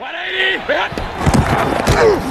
[0.00, 2.29] 180!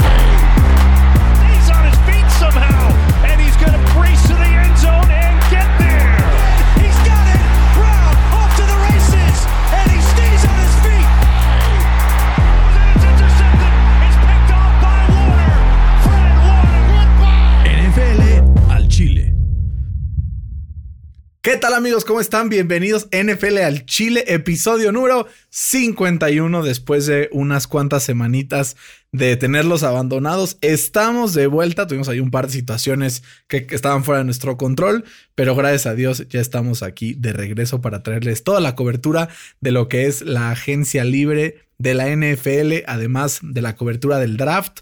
[21.49, 22.05] ¿Qué tal amigos?
[22.05, 22.47] ¿Cómo están?
[22.47, 28.77] Bienvenidos NFL al Chile, episodio número 51 después de unas cuantas semanitas
[29.11, 30.59] de tenerlos abandonados.
[30.61, 34.57] Estamos de vuelta, tuvimos ahí un par de situaciones que, que estaban fuera de nuestro
[34.57, 39.29] control, pero gracias a Dios ya estamos aquí de regreso para traerles toda la cobertura
[39.59, 44.37] de lo que es la agencia libre de la NFL, además de la cobertura del
[44.37, 44.81] draft.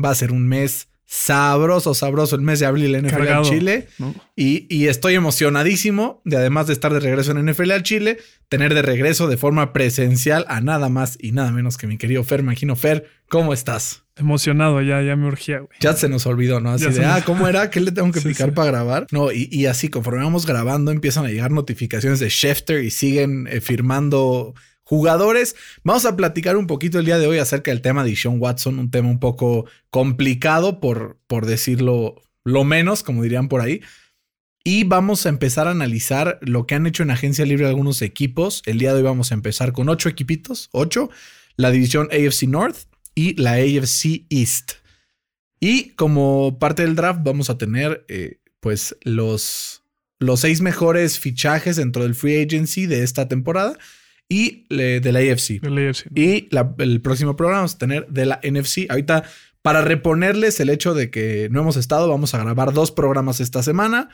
[0.00, 3.50] Va a ser un mes sabroso, sabroso el mes de abril en NFL Cargado, al
[3.50, 3.88] Chile.
[3.98, 4.14] ¿no?
[4.34, 8.74] Y, y estoy emocionadísimo de además de estar de regreso en NFL al Chile, tener
[8.74, 12.42] de regreso de forma presencial a nada más y nada menos que mi querido Fer
[12.42, 12.74] Magino.
[12.76, 14.02] Fer, ¿cómo estás?
[14.16, 15.70] Emocionado, ya, ya me urgía, güey.
[15.80, 16.70] Ya se nos olvidó, ¿no?
[16.70, 17.70] Así Ya de, ah, ¿cómo era?
[17.70, 18.54] ¿Qué le tengo que Sí, picar sí.
[18.54, 19.06] para grabar?
[19.12, 23.46] No, y, y así, conforme vamos grabando, empiezan a llegar notificaciones de Schefter y siguen
[23.46, 24.54] eh, firmando
[24.86, 25.56] jugadores.
[25.82, 28.78] Vamos a platicar un poquito el día de hoy acerca del tema de Sean Watson,
[28.78, 33.82] un tema un poco complicado, por, por decirlo lo menos, como dirían por ahí.
[34.62, 38.62] Y vamos a empezar a analizar lo que han hecho en agencia libre algunos equipos.
[38.64, 41.10] El día de hoy vamos a empezar con ocho equipitos, ocho,
[41.56, 42.76] la división AFC North
[43.14, 44.74] y la AFC East.
[45.58, 49.82] Y como parte del draft vamos a tener eh, pues los,
[50.20, 53.76] los seis mejores fichajes dentro del free agency de esta temporada
[54.28, 55.60] y eh, de la AFC.
[56.14, 58.86] Y la- el próximo programa vamos a tener de la NFC.
[58.88, 59.22] Ahorita,
[59.62, 63.62] para reponerles el hecho de que no hemos estado, vamos a grabar dos programas esta
[63.62, 64.08] semana,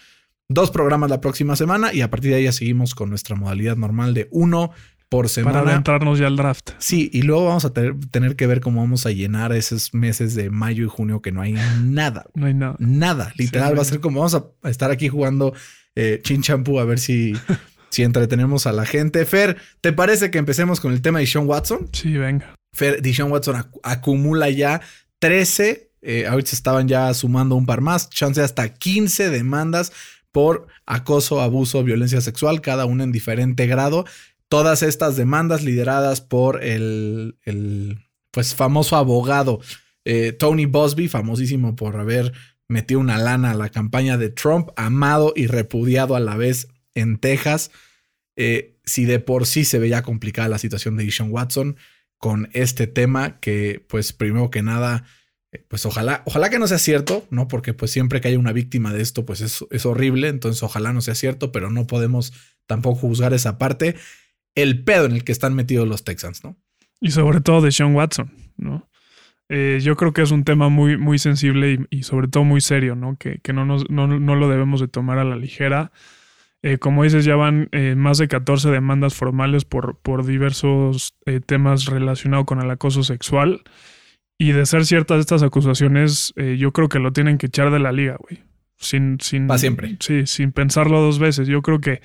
[0.49, 3.77] dos programas la próxima semana y a partir de ahí ya seguimos con nuestra modalidad
[3.77, 4.71] normal de uno
[5.09, 5.61] por semana.
[5.61, 6.71] Para adentrarnos ya al draft.
[6.79, 10.35] Sí, y luego vamos a tener, tener que ver cómo vamos a llenar esos meses
[10.35, 12.25] de mayo y junio que no hay nada.
[12.35, 12.77] No hay nada.
[12.79, 13.33] Nada.
[13.37, 15.53] Literal, Sí, va a ser como vamos a estar aquí jugando
[15.97, 17.35] eh, chin champú a ver si,
[17.93, 19.25] si entretenemos a la gente.
[19.27, 21.89] Fer, ¿te parece que empecemos con el tema de Sean Watson?
[21.93, 22.55] Sí, venga.
[22.75, 24.81] Fer, Deshaun Watson ac- acumula ya
[25.21, 25.91] 13.
[26.01, 28.11] eh, ahorita se estaban ya sumando un par más.
[28.11, 29.93] Chance hasta 15 demandas
[30.33, 34.05] por acoso, abuso, violencia sexual, cada una en diferente grado.
[34.49, 37.99] Todas estas demandas lideradas por el, el,
[38.31, 39.61] pues famoso abogado
[40.05, 42.33] eh, Tony Busby, famosísimo por haber
[42.69, 47.19] metido una lana a la campaña de Trump, amado y repudiado a la vez en
[47.19, 47.71] Texas.
[48.37, 51.77] Eh, si de por sí se veía complicada la situación de Deshaun Watson,
[52.23, 55.05] con este tema que pues primero que nada
[55.51, 58.53] eh, pues ojalá ojalá que no sea cierto no porque pues siempre que haya una
[58.53, 62.33] víctima de esto pues es, es horrible entonces ojalá no sea cierto pero no podemos
[62.67, 63.97] tampoco juzgar esa parte
[64.55, 66.57] el pedo en el que están metidos los Texans no
[67.01, 68.89] Y sobre todo de Sean Watson, ¿no?
[69.49, 72.61] Eh, yo creo que es un tema muy, muy sensible y, y sobre todo muy
[72.61, 73.17] serio, ¿no?
[73.19, 75.91] Que, que no, nos, no, no lo debemos de tomar a la ligera.
[76.63, 81.41] Eh, como dices, ya van eh, más de 14 demandas formales por, por diversos eh,
[81.41, 83.63] temas relacionados con el acoso sexual.
[84.39, 87.93] Y de ser ciertas estas acusaciones, yo creo que lo tienen que echar de la
[87.93, 88.43] liga, güey.
[88.77, 89.97] Sin, sin, Pa' siempre.
[90.01, 91.47] Sí, sin pensarlo dos veces.
[91.47, 92.01] Yo creo que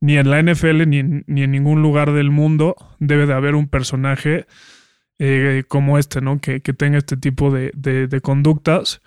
[0.00, 3.54] ni en la NFL ni en, ni en ningún lugar del mundo debe de haber
[3.54, 4.46] un personaje
[5.68, 6.40] como este, ¿no?
[6.40, 9.00] Que, que tenga este tipo de, de- de conductas.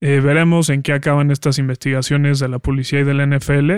[0.00, 3.70] Veremos en qué acaban estas investigaciones de la policía y de la NFL,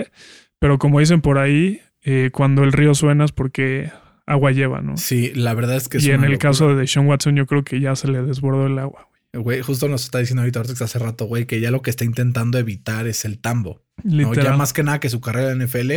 [0.63, 3.91] pero como dicen por ahí, eh, cuando el río suena es porque
[4.25, 4.95] agua lleva, ¿no?
[4.95, 6.37] sí la verdad es que es y en el locura.
[6.37, 9.09] caso de Deshaun Watson yo creo que ya se le desbordó el agua.
[9.33, 9.43] güey.
[9.43, 12.59] Güey, justo nos está diciendo ahorita hace rato, güey, que ya lo que está intentando
[12.59, 13.83] evitar es el tambo.
[14.05, 14.33] ¿no?
[14.35, 15.91] Ya más que nada que su carrera en NFL,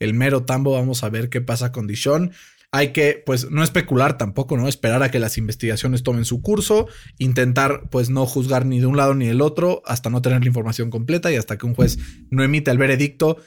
[0.00, 2.32] el mero tambo, vamos a ver qué pasa con Dishon.
[2.72, 4.68] Hay que, pues, no especular tampoco, ¿no?
[4.68, 8.98] Esperar a que las investigaciones tomen su curso, intentar, pues, no juzgar ni de un
[8.98, 11.98] lado ni del otro hasta no tener la información completa y hasta que un juez
[12.28, 13.38] no emite el veredicto.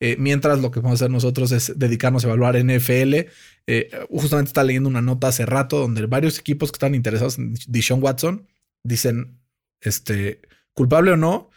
[0.00, 3.26] Eh, mientras lo que vamos a hacer nosotros es dedicarnos a evaluar NFL.
[3.66, 7.54] Eh, justamente está leyendo una nota hace rato donde varios equipos que están interesados en
[7.68, 8.46] Dishon Watson
[8.82, 9.38] dicen,
[9.82, 10.40] este,
[10.72, 11.50] culpable o no,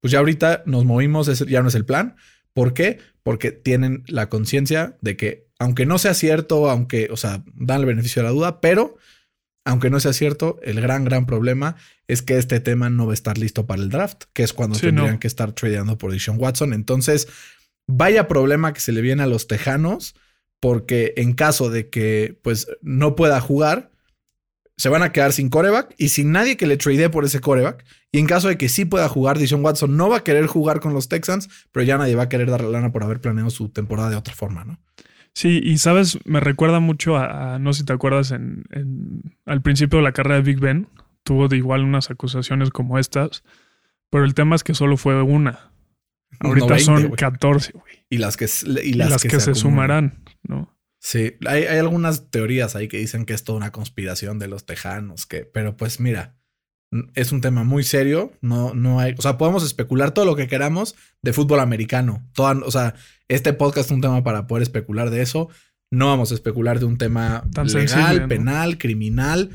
[0.00, 2.16] pues ya ahorita nos movimos, ese ya no es el plan.
[2.54, 2.98] ¿Por qué?
[3.22, 7.86] Porque tienen la conciencia de que, aunque no sea cierto, aunque, o sea, dan el
[7.86, 8.96] beneficio de la duda, pero
[9.66, 11.76] aunque no sea cierto, el gran, gran problema
[12.08, 14.74] es que este tema no va a estar listo para el draft, que es cuando
[14.76, 15.20] Sí, tendrían no.
[15.20, 16.72] que estar tradeando por Deshaun Watson.
[16.72, 17.28] Entonces,
[17.96, 20.14] vaya problema que se le viene a los tejanos,
[20.60, 23.90] porque en caso de que, pues, no pueda jugar,
[24.76, 27.84] se van a quedar sin coreback y sin nadie que le trade por ese coreback.
[28.12, 30.80] Y en caso de que sí pueda jugar, Deshaun Watson no va a querer jugar
[30.80, 33.68] con los Texans, pero ya nadie va a querer darle lana por haber planeado su
[33.68, 34.78] temporada de otra forma, ¿no?
[35.34, 38.64] Sí, y sabes, me recuerda mucho a, no sé si te acuerdas, en-
[39.46, 40.88] al principio de la carrera de Big Ben,
[41.22, 43.44] tuvo de igual unas acusaciones como estas,
[44.10, 45.69] pero el tema es que solo fue una.
[46.40, 47.16] Ahorita 90, son güey.
[47.16, 48.04] 14, güey.
[48.08, 48.46] Y las que,
[48.82, 50.76] y Y las que, se, sumarán, ¿no?
[50.98, 54.66] Sí, hay, hay algunas teorías ahí que dicen que es toda una conspiración de los
[54.66, 56.36] tejanos, que, pero pues mira,
[57.14, 60.48] es un tema muy serio, no, no hay, o sea, podemos especular todo lo que
[60.48, 62.94] queramos de fútbol americano, toda, o sea,
[63.28, 65.48] este podcast es un tema para poder especular de eso,
[65.90, 68.28] no vamos a especular de un tema Tan legal, sensible, ¿no?
[68.28, 69.50] penal, criminal,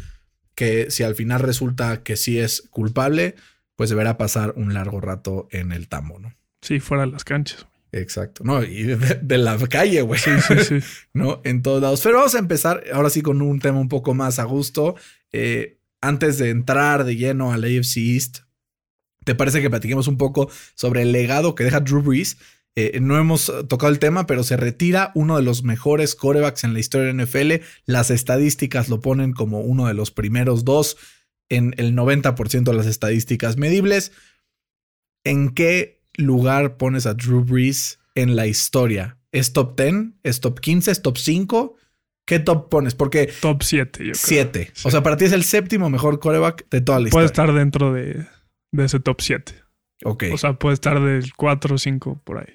[0.56, 3.36] que si al final resulta que sí es culpable,
[3.76, 6.34] pues deberá pasar un largo rato en el tambo, ¿no?
[6.66, 7.62] Sí, fuera de las canchas.
[7.62, 7.76] güey.
[8.02, 10.20] Exacto, no, y de, de la calle, güey.
[10.20, 10.88] Sí, sí, sí.
[11.14, 11.40] ¿no?
[11.46, 12.02] En todos lados.
[12.02, 14.96] Pero vamos a empezar ahora sí con un tema un poco más a gusto.
[15.32, 18.40] Eh, antes de entrar de lleno al AFC East,
[19.24, 22.38] ¿te parece que platiquemos un poco sobre el legado que deja Drew Brees?
[22.76, 26.74] Eh, no hemos tocado el tema, pero se retira uno de los mejores corebacks en
[26.74, 27.64] la historia de NFL.
[27.86, 30.98] Las estadísticas lo ponen como uno de los primeros dos
[31.48, 34.12] en el 90% de las estadísticas medibles.
[35.24, 39.18] ¿En qué lugar pones a Drew Brees en la historia?
[39.32, 40.14] ¿Es top 10?
[40.24, 40.92] ¿Es top 15?
[40.92, 41.76] ¿Es top 5?
[42.26, 42.96] ¿Qué top pones?
[42.96, 44.16] Porque Top 7, yo creo.
[44.16, 44.72] 7.
[44.74, 44.88] Sí.
[44.88, 47.44] O sea, para ti es el séptimo mejor coreback de toda la Puede historia.
[47.46, 48.26] estar dentro de,
[48.72, 49.54] de ese top 7.
[50.04, 50.24] Ok.
[50.34, 52.54] O sea, puede estar del 4 o 5 por ahí.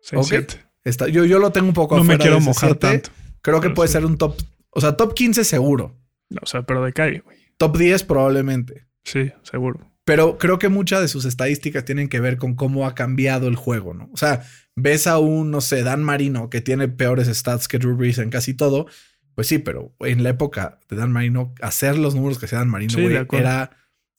[0.00, 0.26] 6, Ok.
[0.28, 0.64] 7.
[0.84, 3.10] Está- yo, yo lo tengo un poco No me quiero mojar tanto.
[3.42, 3.92] Creo que puede sí.
[3.92, 4.36] ser un top.
[4.70, 5.96] O sea, top 15 seguro.
[6.42, 7.38] O sea, pero de calle, güey.
[7.58, 8.86] Top 10 probablemente.
[9.04, 9.88] Sí, seguro.
[10.06, 13.56] Pero creo que muchas de sus estadísticas tienen que ver con cómo ha cambiado el
[13.56, 14.08] juego, ¿no?
[14.12, 14.44] O sea,
[14.76, 18.30] ves a un, no sé, Dan Marino que tiene peores stats que Drew Brees en
[18.30, 18.86] casi todo.
[19.34, 22.70] Pues sí, pero en la época de Dan Marino, hacer los números que hacía Dan
[22.70, 23.70] Marino, Sí, era.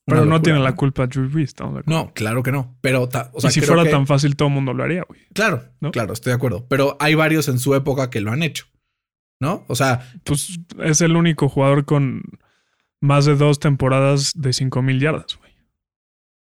[0.06, 1.84] Pero no tiene la culpa Drew Brees, acuerdo.
[1.86, 2.78] No, claro que no.
[2.82, 4.84] Pero, ta- o sea, y si creo fuera que- tan fácil, todo el mundo lo
[4.84, 5.22] haría, güey.
[5.34, 5.92] Claro, ¿no?
[5.92, 6.66] claro, estoy de acuerdo.
[6.70, 8.66] Pero hay varios en su época que lo han hecho.
[9.40, 9.64] ¿No?
[9.68, 12.24] O sea, Pues es el único jugador con
[13.02, 15.47] más de dos temporadas de 5000 yardas, güey.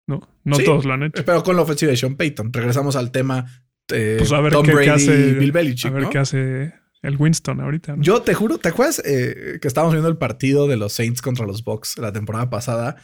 [0.07, 0.65] No, no Sí.
[0.65, 1.25] todos lo han hecho.
[1.25, 2.53] pero con la ofensiva de Sean Payton.
[2.53, 3.47] Regresamos al tema
[3.93, 5.91] eh, Pues a ver Tom qué- qué Brady hace- y Bill Belichick.
[5.91, 6.11] A ver ¿no?
[6.11, 7.97] qué hace el Winston ahorita.
[7.97, 8.03] ¿no?
[8.03, 11.47] Yo te juro, ¿te acuerdas eh, que estábamos viendo el partido de los Saints contra
[11.47, 12.97] los Bucks la temporada pasada?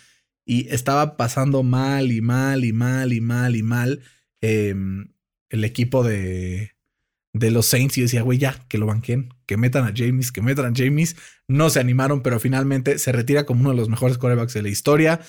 [0.47, 4.00] Y estaba pasando mal y mal y mal y mal y mal
[4.41, 4.75] eh,
[5.50, 6.73] el equipo de,
[7.35, 7.99] de los Saints.
[7.99, 11.14] Y decía, güey, ya, que lo banquen, que metan a James, que metan a James.
[11.47, 14.70] No se animaron, pero finalmente se retira como uno de los mejores quarterbacks de la
[14.70, 15.20] historia.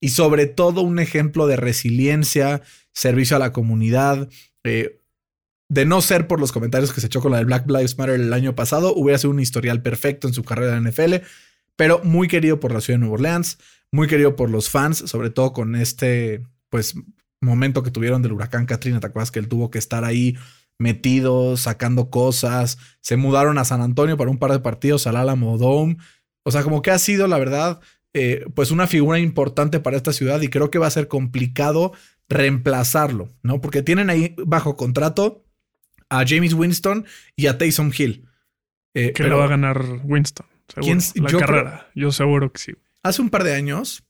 [0.00, 2.62] Y sobre todo un ejemplo de resiliencia,
[2.92, 4.28] servicio a la comunidad.
[4.64, 5.00] eh,
[5.68, 8.14] de no ser por los comentarios que se echó con la de Black Lives Matter
[8.14, 11.26] el año pasado, hubiera sido un historial perfecto en su carrera en la NFL,
[11.74, 13.58] pero muy querido por la ciudad de Nueva Orleans,
[13.90, 16.94] muy querido por los fans, sobre todo con este, pues,
[17.40, 20.36] momento que tuvieron del huracán Katrina, ¿te que él tuvo que estar ahí
[20.78, 22.78] metido, sacando cosas?
[23.00, 25.96] Se mudaron a San Antonio para un par de partidos al Alamo Dome.
[26.44, 27.80] O sea, como que ha sido, la verdad,
[28.18, 31.92] eh, pues una figura importante para esta ciudad y creo que va a ser complicado
[32.30, 33.60] reemplazarlo, ¿no?
[33.60, 35.44] Porque tienen ahí bajo contrato
[36.08, 37.04] a James Winston
[37.36, 38.26] y a Taysom Hill.
[38.94, 40.46] Eh, que lo va a ganar Winston.
[40.66, 40.86] Seguro.
[40.98, 41.90] ¿Quién- la yo carrera.
[41.94, 42.72] Yo seguro que sí.
[43.02, 44.02] hace un par de años,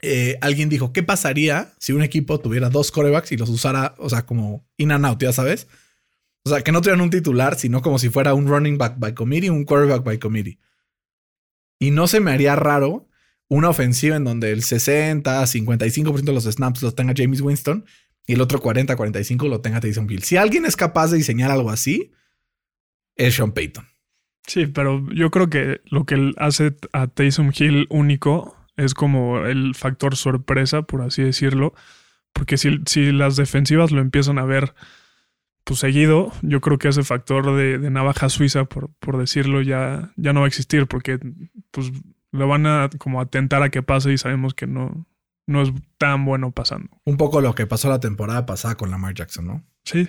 [0.00, 4.08] eh, alguien dijo, ¿qué pasaría si un equipo tuviera dos corebacks y los usara, o
[4.08, 5.66] sea, como in and out, ya sabes?
[6.44, 9.14] O sea, que no tuvieran un titular, sino como si fuera un running back by
[9.14, 10.60] committee, un quarterback by committee.
[11.78, 13.08] Y no se me haría raro
[13.48, 17.84] una ofensiva en donde el 60, 55% de los snaps los tenga James Winston
[18.26, 20.22] y el otro 40, 45 lo tenga Taysom Hill.
[20.22, 22.12] Si alguien es capaz de diseñar algo así,
[23.16, 23.86] es Sean Payton.
[24.46, 29.74] Sí, pero yo creo que lo que hace a Taysom Hill único es como el
[29.74, 31.74] factor sorpresa, por así decirlo.
[32.32, 34.74] Porque si, si las defensivas lo empiezan a ver
[35.64, 40.12] pues seguido, yo creo que ese factor de, de navaja suiza, por, por decirlo, ya,
[40.16, 40.86] ya no va a existir.
[40.86, 41.18] Porque
[41.70, 41.90] pues
[42.32, 45.06] lo van a como atentar a que pase y sabemos que no,
[45.46, 46.90] no es tan bueno pasando.
[47.04, 49.64] Un poco lo que pasó la temporada pasada con Lamar Jackson, ¿no?
[49.84, 50.08] Sí,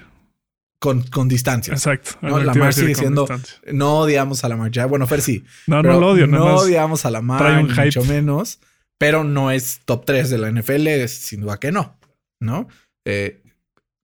[0.79, 1.73] Con, con distancia.
[1.73, 2.11] exacto.
[2.21, 3.37] No, Lamar sigue distancia.
[3.71, 4.89] No odiamos a Lamar Jackson.
[4.89, 5.43] Bueno, Fer sí.
[5.67, 7.85] No, no lo odio, nada No odiamos a Lamar, trae un hype.
[7.85, 8.59] mucho menos.
[8.97, 11.97] Pero no es top 3 de la NFL, sin duda que no.
[12.39, 12.67] ¿No?
[13.05, 13.41] Eh,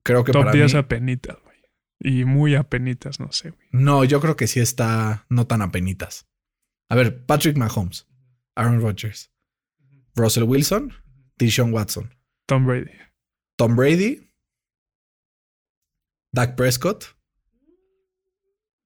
[0.03, 0.79] creo que Top para 10 mí...
[0.79, 1.58] apenitas, güey.
[2.00, 3.67] Y muy apenitas, no sé, güey.
[3.72, 6.27] No, yo creo que sí está no tan apenitas.
[6.89, 8.08] A ver, Patrick Mahomes,
[8.55, 9.31] Aaron Rodgers,
[10.15, 10.93] Russell Wilson,
[11.38, 12.13] Deshaun Watson,
[12.48, 12.91] Tom Brady.
[13.58, 14.31] Tom Brady,
[16.34, 17.05] Dak Prescott.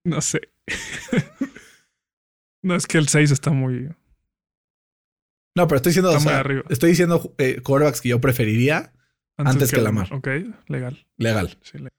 [0.03, 0.41] No sé.
[2.61, 3.89] no, es que el 6 está muy.
[5.55, 6.63] No, pero estoy diciendo, Está o muy sea, arriba.
[6.69, 8.93] estoy diciendo eh, quarterbacks que yo preferiría
[9.37, 10.11] Antes que Lamar.
[10.13, 10.27] Ok,
[10.67, 11.05] legal.
[11.17, 11.57] legal.
[11.61, 11.89] Sí, le-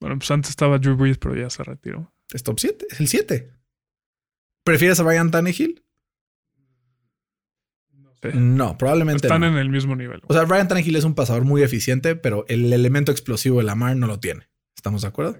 [0.00, 2.12] Bueno, pues antes estaba Drew Brees, pero ya se retiró.
[2.32, 3.50] Es top 7, es el 7.
[4.64, 5.82] ¿Prefieres a Ryan Tannehill?
[8.22, 8.28] Sí.
[8.34, 9.48] No, probablemente Están no.
[9.48, 10.20] en el mismo nivel.
[10.26, 13.96] O sea, Ryan Tannehill es un pasador muy eficiente, pero el elemento explosivo de Lamar
[13.96, 14.48] no lo tiene.
[14.74, 15.38] ¿Estamos de acuerdo?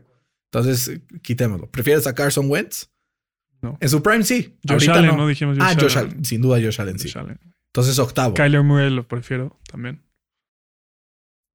[0.52, 1.70] Entonces, quitémoslo.
[1.70, 2.88] ¿Prefieres a Carson Wentz?
[3.62, 3.76] No.
[3.80, 4.56] En su prime, sí.
[4.66, 5.16] Josh Ahorita Allen, no.
[5.16, 6.10] no, dijimos Josh ah, Josh Allen.
[6.12, 6.24] Allen.
[6.24, 7.08] Sin duda Josh Allen, sí.
[7.08, 7.40] Josh Allen.
[7.76, 8.32] Entonces, octavo.
[8.32, 10.02] Kyler Murray lo prefiero también.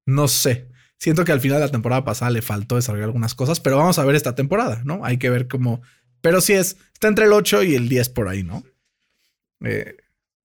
[0.06, 0.68] No sé.
[0.96, 3.98] Siento que al final de la temporada pasada le faltó desarrollar algunas cosas, pero vamos
[3.98, 5.04] a ver esta temporada, ¿no?
[5.04, 5.82] Hay que ver cómo.
[6.20, 8.62] Pero sí es, está entre el 8 y el 10 por ahí, ¿no?
[9.64, 9.96] Eh,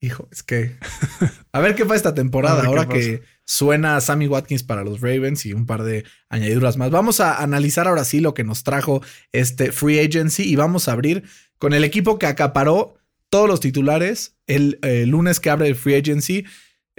[0.01, 0.77] hijo, es que.
[1.51, 5.53] A ver qué pasa esta temporada, ahora que suena Sammy Watkins para los Ravens y
[5.53, 6.89] un par de añadiduras más.
[6.89, 10.93] Vamos a analizar ahora sí lo que nos trajo este Free Agency y vamos a
[10.93, 11.24] abrir
[11.60, 12.97] con el equipo que acaparó
[13.29, 16.46] todos los titulares el eh, lunes que abre el Free Agency.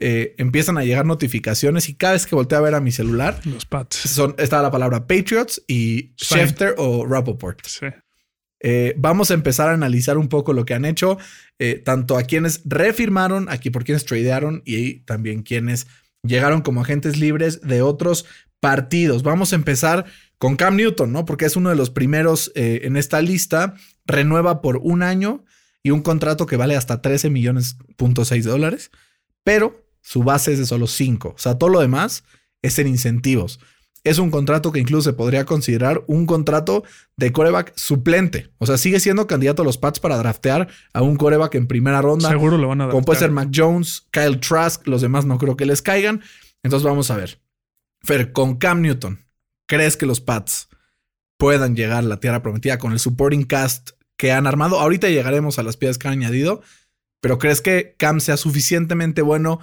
[0.01, 3.41] eh, empiezan a llegar notificaciones y cada vez que volteo a ver a mi celular
[3.45, 3.97] Los Pats.
[3.97, 6.47] son, está la palabra Patriots y Fine.
[6.47, 7.67] Schefter o Rappaport.
[7.67, 7.87] Sí.
[8.61, 11.19] Eh, vamos a empezar a analizar un poco lo que han hecho,
[11.59, 15.87] eh, tanto a quienes refirmaron, aquí por quienes tradearon y también quienes
[16.23, 18.25] llegaron como agentes libres de otros
[18.61, 19.23] partidos.
[19.23, 20.05] Vamos a empezar
[20.39, 21.25] con Cam Newton, ¿no?
[21.25, 23.75] Porque es uno de los primeros en esta lista.
[24.07, 25.45] Renueva por un año
[25.89, 28.91] y un contrato que vale hasta 13 millones punto seis de dólares,
[29.43, 31.29] pero su base es de solo 5.
[31.29, 32.25] O sea, todo lo demás
[32.61, 33.59] es en incentivos.
[34.05, 36.85] Es un contrato que incluso se podría considerar un contrato
[37.17, 38.53] de coreback suplente.
[38.59, 42.03] O sea, sigue siendo candidato a los Pats para draftear a un coreback en primera
[42.03, 42.29] ronda.
[42.29, 42.93] Seguro lo van a dar.
[42.93, 46.21] Como puede ser Mac Jones, Kyle Trask, los demás no creo que les caigan.
[46.63, 47.41] Entonces vamos a ver.
[48.03, 49.25] Fer, con Cam Newton,
[49.67, 50.69] ¿crees que los Pats
[51.39, 54.79] puedan llegar a la tierra prometida con el supporting cast que han armado?
[54.79, 56.61] Ahorita llegaremos a las piezas que han añadido,
[57.23, 59.61] pero ¿crees que Cam sea suficientemente bueno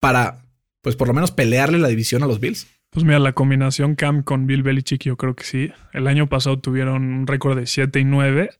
[0.00, 0.46] para,
[0.80, 2.66] pues por lo menos pelearle la división a los Bills?
[2.90, 5.72] Pues mira, la combinación Cam con Bill Belichick, yo creo que sí.
[5.92, 8.50] El año pasado tuvieron un récord de 7 y 9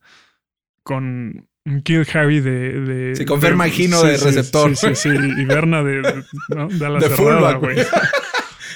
[0.83, 1.49] con
[1.85, 2.81] Kill Harry de.
[2.81, 4.77] de Sí, con Fer Magino de receptor.
[4.77, 5.09] Sí, sí, sí.
[5.11, 7.77] Y Berna de, de, de De cerrada, fullback, güey.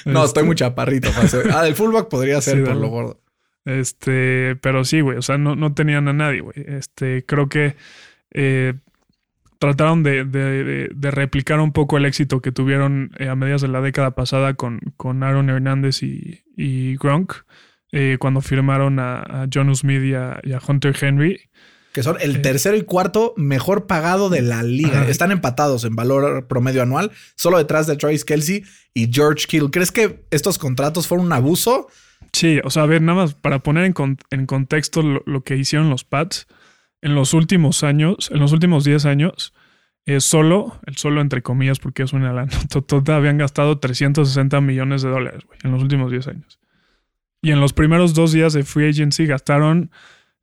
[0.05, 1.09] No, Este, estoy muy chaparrito.
[1.51, 3.19] Ah, del fullback podría ser Sí, por lo gordo.
[3.67, 5.17] Este, pero sí, güey.
[5.17, 6.55] O sea, no, no tenían a nadie, güey.
[6.67, 7.75] Este, creo que
[8.31, 8.73] eh,
[9.59, 13.67] trataron de, de- de- replicar un poco el éxito que tuvieron eh, a mediados de
[13.67, 17.33] la década pasada con, con Aaron Hernández y, y Gronk.
[17.91, 21.41] eh, cuando firmaron a, a John Smith y a, y a Hunter Henry.
[21.93, 25.01] Que son el tercero y cuarto mejor pagado de la liga.
[25.01, 25.09] Ajá.
[25.09, 29.71] Están empatados en valor promedio anual, solo detrás de Travis Kelsey y George Kittle.
[29.71, 31.87] ¿Crees que estos contratos fueron un abuso?
[32.37, 35.43] Sí, o sea, a ver, nada más para poner en, con- en contexto lo, lo
[35.43, 36.47] que hicieron los Pats
[37.01, 39.53] en los últimos años, en los últimos 10 años,
[40.05, 45.01] eh, solo, el solo entre comillas, porque es una lana, total, habían gastado 360 millones
[45.01, 46.59] de dólares, güey, en los últimos 10 años.
[47.41, 49.89] Y en los primeros dos días de free agency gastaron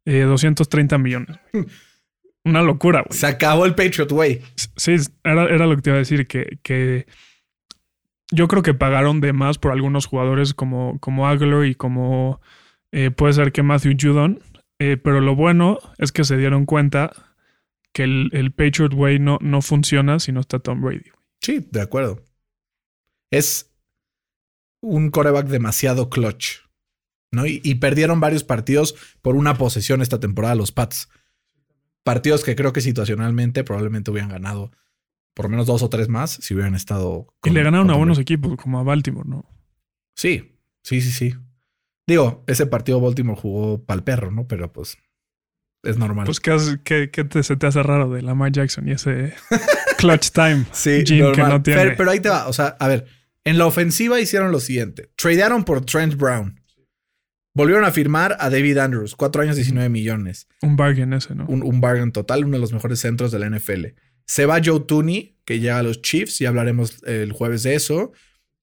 [0.05, 1.37] eh, 230 millones.
[1.53, 1.65] güey.
[2.45, 3.19] Una locura, güey.
[3.19, 4.43] Se acabó el Patriot Way.
[4.77, 7.07] Sí, era, era lo que te iba a decir, que, que
[8.35, 12.41] yo creo que pagaron de más por algunos jugadores como, como Aguilar y como
[12.93, 14.43] eh, puede ser que Matthew Judon,
[14.79, 17.13] eh, pero lo bueno es que se dieron cuenta
[17.93, 21.11] que el, el Patriot Way no, no funciona si no está Tom Brady.
[21.41, 22.23] Sí, de acuerdo.
[23.31, 23.73] Es
[24.81, 26.59] un coreback demasiado clutch.
[27.31, 27.47] ¿no?
[27.47, 31.09] Y, y perdieron varios partidos por una posesión esta temporada los Pats.
[32.03, 34.73] Partidos que creo que situacionalmente probablemente hubieran ganado
[35.35, 37.27] por lo menos dos o tres más si hubieran estado.
[37.43, 39.45] Y con- le ganaron a buenos equipos, como a Baltimore, ¿no?
[40.17, 41.35] Sí, sí, sí, sí.
[42.07, 44.47] Digo, ese partido Baltimore jugó pa'l perro, ¿no?
[44.47, 44.97] Pero pues
[45.83, 46.27] es normal.
[46.27, 49.35] Pues, ¿qué, qué- te- se te hace raro de Lamar Jackson y ese
[49.99, 50.65] clutch time?
[50.73, 51.49] sí, Jim que normal.
[51.51, 51.83] no tiene.
[51.83, 52.47] Pero, pero ahí te va.
[52.49, 53.07] O sea, a ver,
[53.45, 56.61] en la ofensiva hicieron lo siguiente: tradearon por Trent Brown.
[57.57, 60.49] Volvieron a firmar a David Andrews, cuatro años, 19 millones.
[60.61, 61.47] Un bargain ese, ¿no?
[61.47, 63.87] Un, un bargain total, uno de los mejores centros de la NFL.
[64.27, 68.13] Se va Joe Tooney, que llega a los Chiefs, y hablaremos el jueves de eso.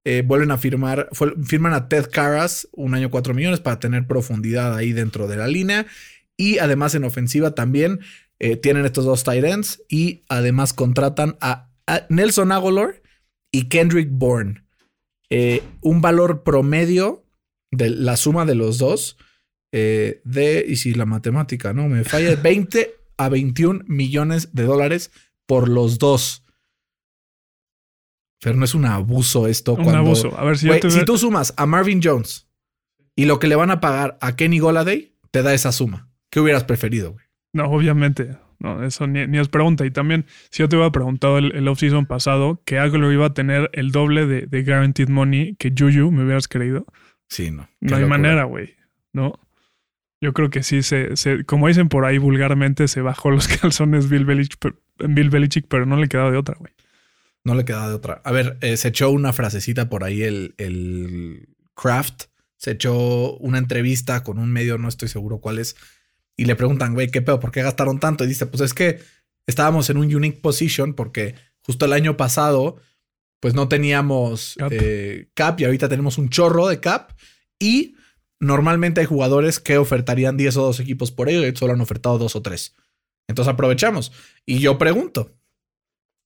[0.04, 4.08] Eh, vuelven a firmar, fue- firman a Ted Carras, un año, cuatro millones, para tener
[4.08, 5.86] profundidad ahí dentro de la línea.
[6.38, 8.00] Y además en ofensiva también
[8.40, 13.04] eh, tienen estos dos tight ends y además contratan a, a Nelson Aguilar
[13.52, 14.64] y Kendrick Bourne.
[15.30, 17.24] Eh, un valor promedio
[17.70, 19.18] de la suma de los dos
[19.72, 25.12] de, y si la matemática no me falla, 20 a 21 millones de dólares
[25.48, 26.44] por los dos.
[28.42, 29.74] Pero no es un abuso esto.
[29.74, 30.38] Un cuando- abuso.
[30.38, 32.48] A ver si yo te si tú sumas a Marvin Jones
[33.16, 36.10] y lo que le van a pagar a Kenny Goladay, te da esa suma.
[36.32, 37.26] ¿Qué hubieras preferido, güey?
[37.54, 38.38] No, obviamente.
[38.60, 39.86] No, eso ni, ni es pregunta.
[39.86, 43.34] Y también, si yo te hubiera preguntado el, el offseason pasado que Aguilar iba a
[43.34, 46.86] tener el doble de, de guaranteed money que Juju, me hubieras creído.
[47.28, 47.68] Sí, no.
[47.80, 48.76] No hay manera, güey.
[49.14, 49.40] ¿no?
[50.22, 54.10] Yo creo que sí, se, se, como dicen por ahí vulgarmente, se bajó los calzones
[54.10, 54.26] Bill
[54.60, 54.76] pero,
[55.08, 56.74] Bill Belichick, pero no le quedaba de otra, güey.
[57.44, 58.22] No le quedaba de otra.
[58.24, 62.26] A ver, eh, se echó una frasecita por ahí el, el Kraft.
[62.58, 65.76] Se echó una entrevista con un medio, no estoy seguro cuál es.
[66.38, 67.40] Y le preguntan, güey, ¿qué pedo?
[67.40, 68.24] ¿Por qué gastaron tanto?
[68.24, 69.00] Y dice, pues es que
[69.48, 72.78] estábamos en un unique position porque justo el año pasado,
[73.40, 74.72] pues no teníamos Cap.
[74.72, 77.14] eh, cap y ahorita tenemos un chorro de cap.
[77.60, 77.96] Y
[78.40, 82.18] normalmente hay jugadores que ofertarían 10 o 12 equipos por ello y solo han ofertado
[82.18, 82.76] dos o tres.
[83.28, 84.12] Entonces aprovechamos.
[84.46, 85.36] Y yo pregunto,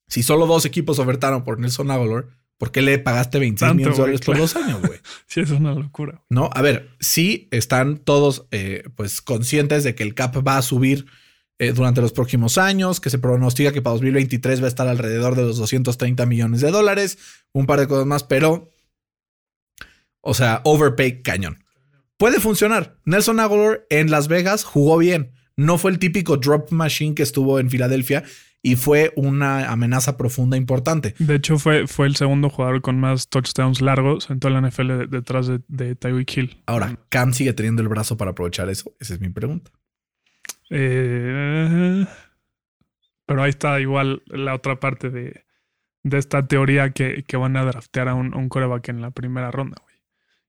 [0.07, 3.97] si solo dos equipos ofertaron por Nelson Aguilar, ¿por qué le pagaste 26 Tanto, millones
[3.97, 4.41] de dólares por claro.
[4.41, 4.99] dos años, güey?
[5.27, 6.23] Sí, es una locura.
[6.29, 10.61] No, a ver, sí están todos eh, pues conscientes de que el cap va a
[10.61, 11.05] subir
[11.57, 15.35] eh, durante los próximos años, que se pronostica que para 2023 va a estar alrededor
[15.35, 17.17] de los 230 millones de dólares,
[17.53, 18.73] un par de cosas más, pero,
[20.19, 21.63] o sea, overpay cañón.
[22.17, 22.97] Puede funcionar.
[23.05, 25.33] Nelson Aguilar en Las Vegas jugó bien.
[25.57, 28.23] No fue el típico drop machine que estuvo en Filadelfia
[28.61, 31.13] y fue una amenaza profunda importante.
[31.19, 34.87] De hecho, fue, fue el segundo jugador con más touchdowns largos en toda la NFL
[34.97, 36.63] de- detrás de, de Tyreek Hill.
[36.65, 38.93] Ahora, Cam sigue teniendo el brazo para aprovechar eso.
[38.99, 39.71] Esa es mi pregunta.
[40.71, 42.05] Eh,
[43.25, 45.45] pero ahí está igual la otra parte de,
[46.03, 49.51] de esta teoría que, que van a draftear a un, un coreback en la primera
[49.51, 49.95] ronda, güey.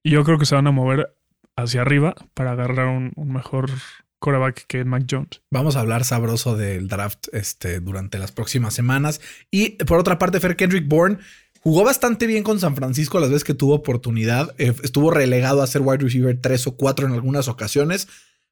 [0.02, 1.14] Y yo creo que se van a mover
[1.56, 3.70] hacia arriba para agarrar un, un mejor
[4.18, 5.42] coreback que Mac Jones.
[5.50, 9.20] Vamos a hablar sabroso del draft este, durante las próximas semanas.
[9.50, 11.18] Y por otra parte, Fer Kendrick Bourne
[11.60, 14.54] jugó bastante bien con San Francisco las veces que tuvo oportunidad.
[14.58, 18.08] Eh, estuvo relegado a ser wide receiver 3 o 4 en algunas ocasiones,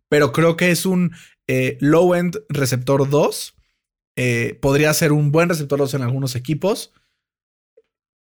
[0.09, 1.13] pero creo que es un
[1.47, 3.55] eh, low end receptor 2.
[4.17, 6.93] Eh, podría ser un buen receptor 2 en algunos equipos.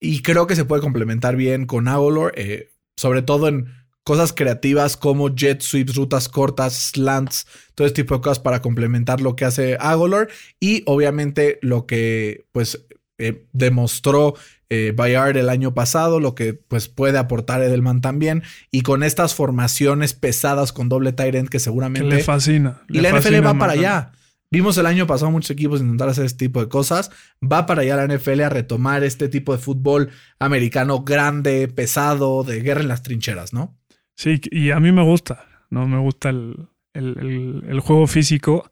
[0.01, 1.87] Y creo que se puede complementar bien con
[2.35, 3.67] eh, sobre todo en
[4.11, 9.21] cosas creativas como jet sweeps, rutas cortas, slants, todo este tipo de cosas para complementar
[9.21, 10.27] lo que hace Aguilar
[10.59, 12.87] y obviamente lo que pues
[13.19, 14.35] eh, demostró
[14.69, 19.37] eh, Bayard el año pasado, lo que pues puede aportar Edelman también y con estas
[19.37, 22.83] formaciones pesadas con doble tight end que Que seguramente le fascina.
[22.89, 24.11] y le la NFL va para allá.
[24.51, 27.13] Vimos el año pasado muchos equipos intentar hacer este tipo de cosas.
[27.41, 32.61] Va para allá la NFL a retomar este tipo de fútbol americano grande, pesado, de
[32.61, 33.80] guerra en las trincheras, ¿no?
[34.21, 35.89] Sí, y a mí me gusta, ¿no?
[35.89, 38.71] Me gusta el, el- el- el juego físico.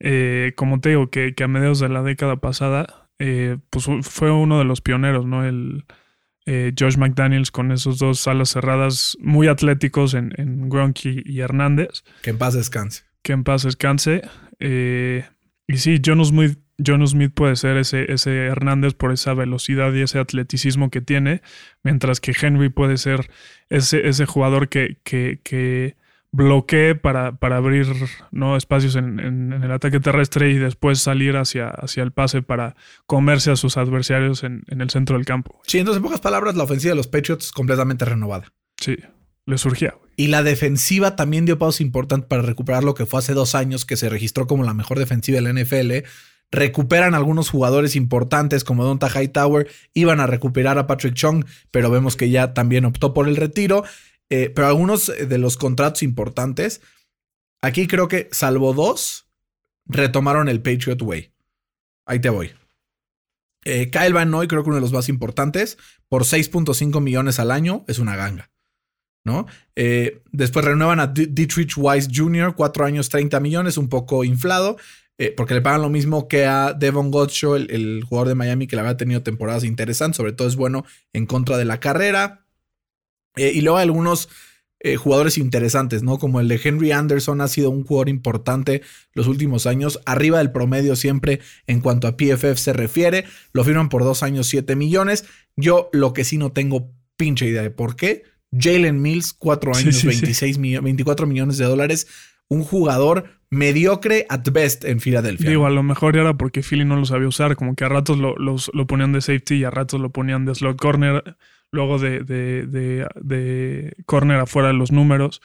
[0.00, 4.30] Eh, como te digo, que, que a mediados de la década pasada, eh, pues fue
[4.30, 5.46] uno de los pioneros, ¿no?
[5.46, 5.84] El
[6.44, 11.40] eh, Josh McDaniels con esos dos alas cerradas muy atléticos en, en Gronk y, y
[11.40, 12.02] Hernández.
[12.22, 13.04] Que en paz descanse.
[13.22, 14.20] Que en paz descanse.
[14.58, 15.24] Eh,
[15.68, 20.02] y sí, John Smith, John Smith puede ser ese, ese Hernández por esa velocidad y
[20.02, 21.42] ese atleticismo que tiene,
[21.82, 23.30] mientras que Henry puede ser
[23.70, 25.96] ese, ese jugador que, que, que
[26.34, 27.86] bloquee para, para abrir
[28.30, 28.56] ¿no?
[28.56, 32.74] espacios en, en- en el ataque terrestre y después salir hacia, hacia el pase para
[33.06, 35.60] comerse a sus adversarios en, en el centro del campo.
[35.66, 38.46] Sí, entonces en pocas palabras, la ofensiva de los Patriots completamente renovada.
[38.80, 38.96] Sí,
[39.44, 39.94] le surgía.
[39.98, 40.10] güey.
[40.16, 43.84] Y la defensiva también dio pasos importantes para recuperar lo que fue hace dos años,
[43.84, 46.06] que se registró como la mejor defensiva de la NFL.
[46.52, 49.68] Recuperan algunos jugadores importantes como Donta Hightower.
[49.94, 53.84] Iban a recuperar a Patrick Chung, pero vemos que ya también optó por el retiro.
[54.30, 56.80] Eh, pero algunos de los contratos importantes,
[57.60, 59.26] aquí creo que salvo dos,
[59.86, 61.32] retomaron el Patriot Way.
[62.06, 62.52] Ahí te voy.
[63.64, 67.50] Eh, Kyle Van Noy, creo que uno de los más importantes, por 6.5 millones al
[67.50, 68.52] año, es una ganga.
[69.24, 69.46] ¿no?
[69.76, 74.76] Eh, después renuevan a Dietrich Weiss Jr., cuatro años, 30 millones, un poco inflado,
[75.24, 78.66] eh, porque le pagan lo mismo que a Devon Gottschall, el, el jugador de Miami,
[78.66, 82.46] que le había tenido temporadas interesantes, sobre todo es bueno en contra de la carrera.
[83.36, 84.28] Eh, y luego hay algunos
[84.80, 86.18] eh, jugadores interesantes, ¿no?
[86.18, 88.82] Como el de Henry Anderson ha sido un jugador importante
[89.14, 93.24] los últimos años, arriba del promedio siempre en cuanto a PFF se refiere.
[93.52, 95.24] Lo firman por dos años, 7 millones.
[95.56, 98.24] Yo lo que sí no tengo pinche idea de por qué.
[98.58, 100.06] Jalen Mills, 4 Sí, años, sí, sí.
[100.08, 102.06] 26 millo- 24 millones de dólares.
[102.48, 105.50] Un jugador mediocre at best en Filadelfia.
[105.50, 108.18] Digo, a lo mejor era porque Philly no lo sabía usar, como que a ratos
[108.18, 111.36] lo, los- lo ponían de safety y a ratos lo ponían de slot corner,
[111.70, 115.42] luego de, de, de, de corner afuera de los números.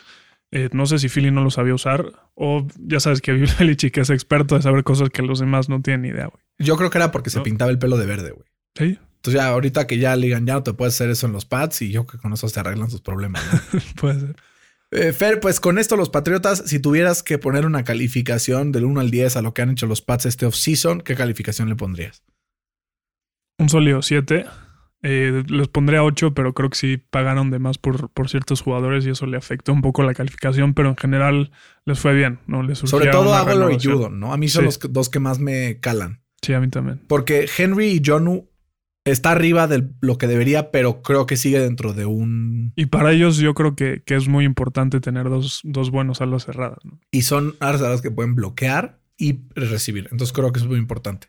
[0.52, 3.98] Eh, no sé si Philly no lo sabía usar o ya sabes que Bill Belichick
[3.98, 6.42] es experto de saber cosas que los demás no tienen ni idea, güey.
[6.60, 8.48] Yo creo que era porque se pintaba el pelo de verde, güey.
[8.76, 11.34] Sí, Entonces ya ahorita que ya le digan, ya no te puedes hacer eso en
[11.34, 13.44] los pads y yo creo que con eso se arreglan sus problemas.
[13.74, 13.80] ¿no?
[14.00, 14.36] puede ser.
[14.92, 19.02] Eh, Fer, pues con esto los Patriotas, si tuvieras que poner una calificación del 1
[19.02, 22.24] al 10 a lo que han hecho los Pats este offseason, ¿qué calificación le pondrías?
[23.60, 24.46] Un sólido 7.
[25.04, 28.62] Eh, les pondré a 8, pero creo que sí pagaron de más por, por ciertos
[28.62, 31.52] jugadores y eso le afectó un poco la calificación, pero en general
[31.86, 32.64] les fue bien, ¿no?
[32.64, 34.34] Les Sobre todo a y Judon, ¿no?
[34.34, 36.24] A mí son los dos que más me calan.
[36.42, 37.02] Sí, a mí también.
[37.08, 38.50] Porque Henry y Jonu
[39.12, 42.74] está arriba de lo que debería, pero creo que sigue dentro de un.
[42.76, 46.46] Y para ellos, yo creo que, que es muy importante tener dos, dos buenos alas
[46.46, 46.80] cerradas.
[46.84, 47.00] ¿no?
[47.12, 50.08] Y son alas cerradas que pueden bloquear y recibir.
[50.12, 51.28] Entonces creo que es muy importante.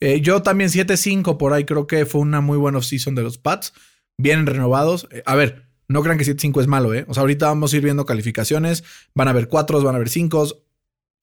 [0.00, 3.38] Eh, yo también 7-5 por ahí creo que fue una muy buena off-season de los
[3.38, 3.72] Pats.
[4.18, 5.06] Vienen renovados.
[5.12, 7.04] Eh, a ver, no crean que 7-5 es malo, ¿eh?
[7.08, 8.82] O sea, ahorita vamos a ir viendo calificaciones.
[9.14, 10.48] Van a haber 4, van a haber 5.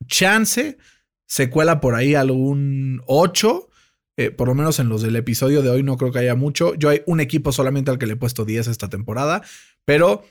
[0.07, 0.77] Chance
[1.25, 3.68] se cuela por ahí algún 8.
[4.19, 6.75] Eh, por lo menos en los del episodio de hoy no creo que haya mucho.
[6.75, 9.41] Yo hay un equipo solamente al que le he puesto 10 esta temporada,
[9.85, 10.25] pero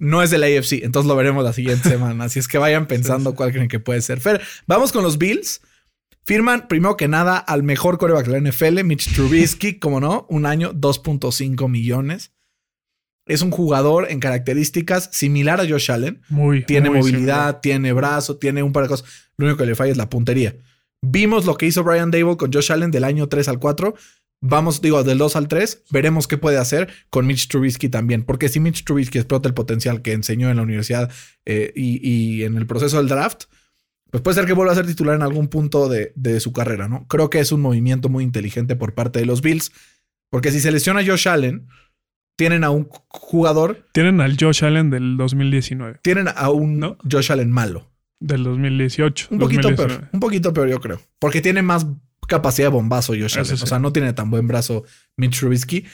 [0.00, 2.24] no es del AFC, entonces lo veremos la siguiente semana.
[2.24, 4.20] Así es que vayan pensando cuál creen que puede ser.
[4.20, 5.62] Fer, vamos con los Bills.
[6.24, 10.46] Firman, primero que nada, al mejor coreback de la NFL, Mitch Trubisky, como no, un
[10.46, 12.32] año, 2.5 millones.
[13.26, 16.22] Es un jugador en características similar a Josh Allen.
[16.28, 19.08] Muy, tiene movilidad, tiene brazo, tiene un par de cosas.
[19.36, 20.56] Lo único que le falla es la puntería.
[21.02, 23.94] Vimos lo que hizo Brian Dable con Josh Allen del año 3 al 4.
[24.40, 25.84] Vamos, digo, del 2 al 3.
[25.90, 28.24] Veremos qué puede hacer con Mitch Trubisky también.
[28.24, 31.10] Porque si Mitch Trubisky explota el potencial que enseñó en la universidad
[31.44, 33.44] eh, y, y en el proceso del draft,
[34.12, 37.06] pues puede ser que vuelva a ser titular en algún punto de, su carrera, ¿no?
[37.08, 39.72] Creo que es un movimiento muy inteligente por parte de los Bills,
[40.28, 41.66] porque si se lesiona a Josh Allen,
[42.36, 43.88] tienen a un jugador.
[43.92, 46.00] Tienen al Josh Allen del 2019.
[46.02, 47.90] Tienen a un Josh Allen malo.
[48.22, 49.28] Del 2018.
[49.30, 50.08] Un poquito peor.
[50.12, 51.00] Un poquito peor, yo creo.
[51.18, 51.86] Porque tiene más
[52.28, 53.54] capacidad de bombazo Josh Allen.
[53.54, 54.84] O sea, no tiene tan buen brazo
[55.16, 55.84] Mitch Trubisky.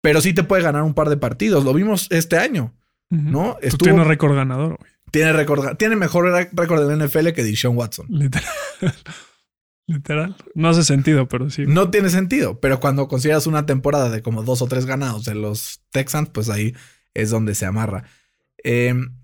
[0.00, 1.64] Pero sí te puede ganar un par de partidos.
[1.64, 2.74] Lo vimos este año.
[3.10, 3.58] ¿No?
[3.60, 3.90] Estuvo...
[3.90, 4.90] Tiene récord ganador, güey.
[5.10, 8.06] Tiene, récord, tiene mejor récord en la NFL que Deshaun Watson.
[8.08, 8.48] Literal.
[9.86, 10.36] Literal.
[10.54, 11.64] No hace sentido, pero sí.
[11.66, 15.34] No tiene sentido, pero cuando consideras una temporada de como dos o tres ganados de
[15.34, 16.74] los Texans, pues ahí
[17.12, 18.04] es donde se amarra.
[18.58, 19.16] Em,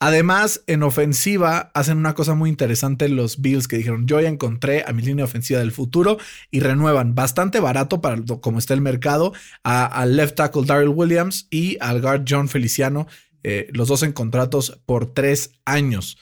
[0.00, 4.82] además, en ofensiva hacen una cosa muy interesante los Bills que dijeron, yo ya encontré
[4.86, 6.18] a mi línea ofensiva del futuro
[6.50, 9.32] y renuevan bastante barato para como está el mercado
[9.62, 13.06] al left tackle Daryl Williams y al guard John Feliciano
[13.42, 16.18] eh, los dos en contratos por tres años.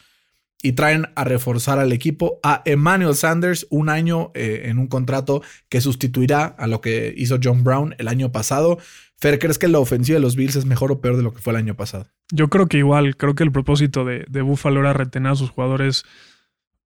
[0.60, 5.40] Y traen a reforzar al equipo a Emmanuel Sanders, un año eh, en un contrato
[5.68, 8.78] que sustituirá a lo que hizo John Brown el año pasado.
[9.18, 11.40] Fer, ¿crees que la ofensiva de los Bills es mejor o peor de lo que
[11.40, 12.06] fue el año pasado?
[12.30, 15.50] Yo creo que igual, creo que el propósito de, de Buffalo era retener a sus
[15.50, 16.04] jugadores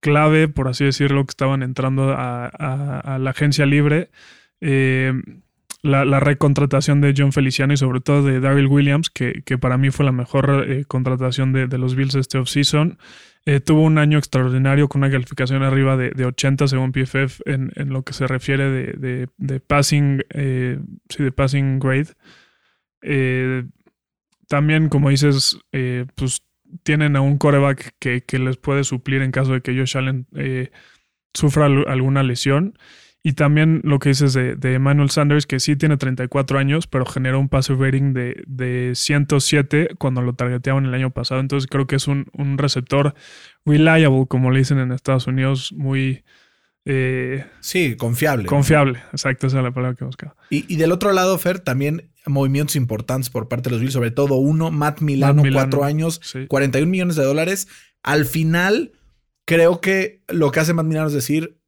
[0.02, 4.10] clave, por así decirlo, que estaban entrando a, la agencia libre.
[4.60, 5.14] Eh,
[5.82, 10.04] la, recontratación de John Feliciano y sobre todo de Daryl Williams, que, para mí fue
[10.04, 12.98] la mejor eh, contratación de, los Bills este offseason.
[13.44, 18.04] Eh, tuvo un año extraordinario con una calificación arriba de, 80 según PFF en, lo
[18.04, 20.78] que se refiere de, passing, eh,
[21.18, 22.14] de passing grade.
[24.48, 25.58] también, como dices,
[26.14, 26.42] pues
[26.84, 30.26] tienen a un coreback que, que, les puede suplir en caso de que Josh Allen
[31.34, 32.78] sufra alguna lesión.
[33.24, 37.06] Y también lo que dices de, de, Emmanuel Sanders, que sí tiene 34 años, pero
[37.06, 41.40] generó un pass rating de, de 107 cuando lo targeteaban el año pasado.
[41.40, 43.14] Entonces creo que es un, un receptor
[43.64, 46.24] reliable, como le dicen en Estados Unidos, muy...
[46.84, 48.46] Eh, sí, confiable.
[48.46, 50.34] Confiable, exacto, esa es la palabra que buscaba.
[50.50, 54.10] Y, y, del otro lado, Fer, también movimientos importantes por parte de los Bills, sobre
[54.10, 57.68] todo uno, Matt Milano, cuatro años, 41 millones de dólares.
[58.02, 58.92] Al final,
[59.44, 61.61] creo que lo que hace Matt Milano es decir,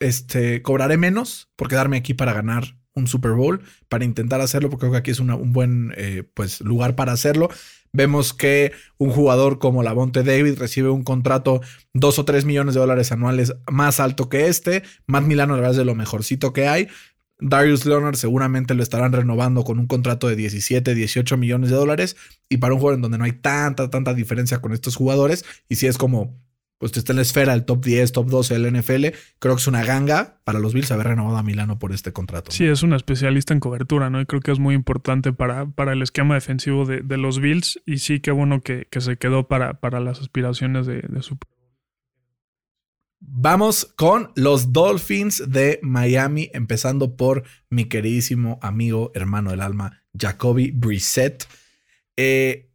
[0.00, 4.82] este, cobraré menos por quedarme aquí para ganar un Super Bowl, para intentar hacerlo, porque
[4.82, 7.48] creo que aquí es un buen eh, pues, lugar para hacerlo.
[7.92, 11.60] Vemos que un jugador como Lavonte David recibe un contrato
[11.92, 14.82] dos o tres millones de dólares anuales más alto que este.
[15.06, 16.88] Matt Milano, la verdad, es de lo mejorcito que hay.
[17.40, 22.16] Darius Leonard seguramente lo estarán renovando con un contrato de 17, 18 millones de dólares.
[22.48, 25.76] Y para un jugador en donde no hay tanta, tanta diferencia con estos jugadores, y
[25.76, 26.38] si es como
[26.80, 29.08] pues está en la esfera del top 10, top 12 del NFL.
[29.38, 32.50] Creo que es una ganga para los Bills haber renovado a Milano por este contrato.
[32.52, 34.18] Sí, es un especialista en cobertura, ¿no?
[34.18, 37.82] Y creo que es muy importante para, para el esquema defensivo de, los Bills.
[37.84, 41.36] Y sí, qué bueno que, se quedó para, para las aspiraciones de, de su.
[43.20, 50.70] Vamos con los Dolphins de Miami, empezando por mi queridísimo amigo, hermano del alma, Jacoby
[50.70, 51.46] Brissett.
[52.16, 52.70] Eh,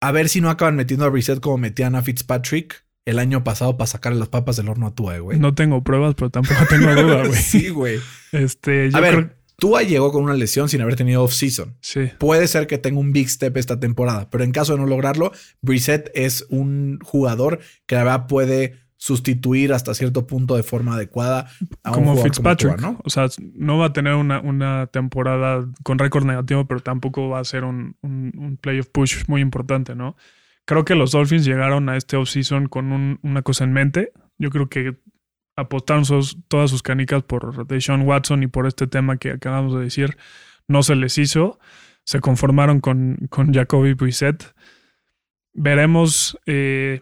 [0.00, 3.78] a ver si no acaban metiendo a Brissett como metían a Fitzpatrick el año pasado
[3.78, 5.38] para sacar las papas del horno a Tua, güey.
[5.38, 7.40] No tengo pruebas, pero tampoco tengo duda, güey.
[7.40, 8.00] sí, güey.
[8.32, 11.74] Este, a ver, Tua llegó con una lesión sin haber tenido off-season.
[11.80, 12.10] Sí.
[12.18, 15.32] Puede ser que tenga un big step esta temporada, pero en caso de no lograrlo,
[15.62, 21.48] Brissett es un jugador que la verdad puede sustituir hasta cierto punto de forma adecuada
[21.84, 22.76] a como un jugador Fitzpatrick.
[22.76, 23.00] Tua, ¿no?
[23.04, 27.38] O sea, no va a tener una, una temporada con récord negativo, pero tampoco va
[27.38, 30.14] a ser un, un, un playoff push muy importante, ¿no?
[30.68, 34.12] Creo que los Dolphins llegaron a este offseason con un- una cosa en mente.
[34.36, 34.98] Yo creo que
[35.56, 39.80] apostaron sus- todas sus canicas por Deshaun Watson y por este tema que acabamos de
[39.84, 40.18] decir.
[40.68, 41.58] No se les hizo.
[42.04, 44.54] Se conformaron con, con Jacoby Brissett.
[45.54, 46.38] Veremos.
[46.46, 47.00] eh,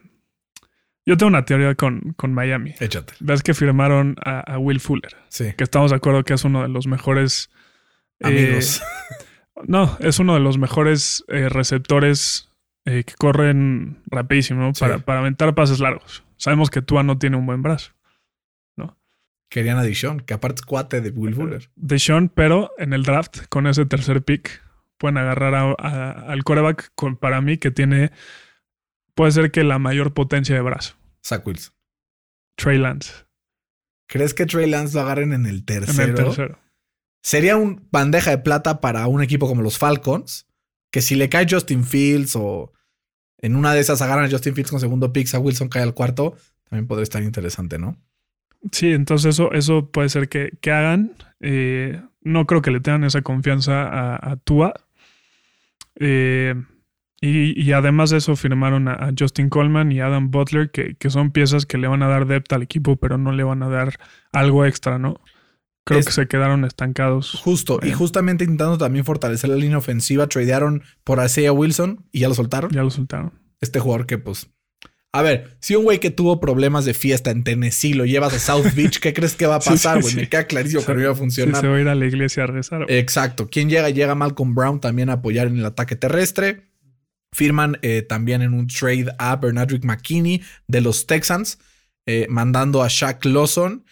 [1.04, 2.74] yo tengo una teoría con, con Miami.
[2.80, 3.14] Échate.
[3.20, 5.52] Ves que firmaron a, a Will Fuller, Sí.
[5.56, 7.50] que estamos de acuerdo que es uno de los mejores.
[8.20, 8.82] eh, Amigos.
[9.66, 12.48] no, es uno de los mejores eh, receptores
[12.86, 14.74] eh, que corren rapidísimo ¿no?
[14.74, 14.80] Sí.
[14.80, 16.24] para, para aventar pases largos.
[16.38, 17.92] Sabemos que Tua no tiene un buen brazo.
[19.48, 21.70] Querían a Dishon, que aparte es cuate de Will Fuller.
[21.76, 24.60] Deshaun, pero en el draft, con ese tercer pick,
[24.98, 28.10] pueden agarrar a- a- al coreback con, para mí que tiene.
[29.14, 30.96] Puede ser que la mayor potencia de brazo.
[31.24, 31.72] Zach Wilson.
[32.56, 33.12] Trey Lance.
[34.08, 36.08] ¿Crees que Trey Lance lo agarren en el En tercero?
[36.08, 36.58] el tercero.
[37.22, 40.48] Sería un bandeja de plata para un equipo como los Falcons,
[40.90, 42.72] que si le cae Justin Fields o
[43.38, 45.94] en una de esas agarran a Justin Fields con segundo pick, a Wilson cae al
[45.94, 46.36] cuarto,
[46.68, 47.96] también podría estar interesante, ¿no?
[48.72, 51.12] Sí, entonces eso, eso puede ser que, que hagan.
[51.40, 54.74] Eh, no creo que le tengan esa confianza a, a Tua.
[55.96, 56.54] Eh,
[57.20, 61.10] y, y además de eso firmaron a, a Justin Coleman y Adam Butler, que, que
[61.10, 63.68] son piezas que le van a dar depth al equipo, pero no le van a
[63.68, 63.94] dar
[64.32, 65.20] algo extra, ¿no?
[65.86, 67.30] Creo Es- que se quedaron estancados.
[67.42, 67.96] Justo, y Bien.
[67.96, 72.70] justamente intentando también fortalecer la línea ofensiva, tradearon por Isaiah Wilson y ya lo soltaron.
[72.72, 73.32] Ya lo soltaron.
[73.60, 74.48] Este jugador que, pues.
[75.12, 78.38] A ver, si un güey que tuvo problemas de fiesta en Tennessee lo llevas a
[78.38, 80.14] South Beach, ¿qué crees que va a pasar, sí, güey?
[80.14, 80.20] sí.
[80.22, 81.60] Me queda clarísimo que no iba a funcionar.
[81.60, 82.84] se va a ir a la iglesia a rezar.
[82.88, 83.48] Exacto.
[83.48, 83.88] ¿Quién llega?
[83.88, 86.64] Llega Malcolm Brown también a apoyar en el ataque terrestre.
[87.32, 91.58] Firman eh, también en un trade a Bernardrick McKinney de los Texans,
[92.06, 93.84] eh, mandando a Shaq Lawson.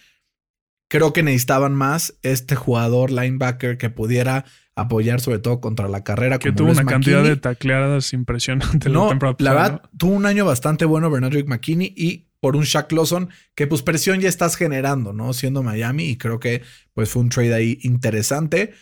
[0.95, 4.45] Creo que necesitaban más este jugador linebacker que pudiera
[4.77, 6.39] apoyar sobre todo contra la carrera.
[6.39, 10.13] que como tuvo una cantidad de tacleadas impresionante la No, temporada la pasada, verdad, tuvo
[10.15, 14.29] un año bastante bueno Bernardrick McKinney y por un Shaq Lawson que pues presión ya
[14.29, 15.33] estás generando, ¿no?
[15.33, 18.73] Siendo Miami y creo que pues fue un trade ahí interesante.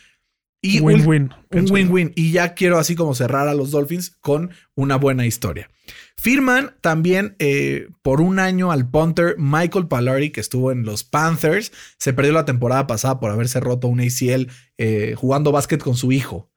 [0.65, 1.31] Y Win-win.
[1.51, 2.13] un win-win.
[2.15, 5.69] Y ya quiero así como cerrar a los Dolphins con una buena historia.
[6.17, 11.73] Firman también eh, por un año al punter Michael Palari, que estuvo en los Panthers.
[11.99, 14.47] Se perdió la temporada pasada por haberse roto un ACL
[14.79, 16.49] eh, jugando básquet con su hijo.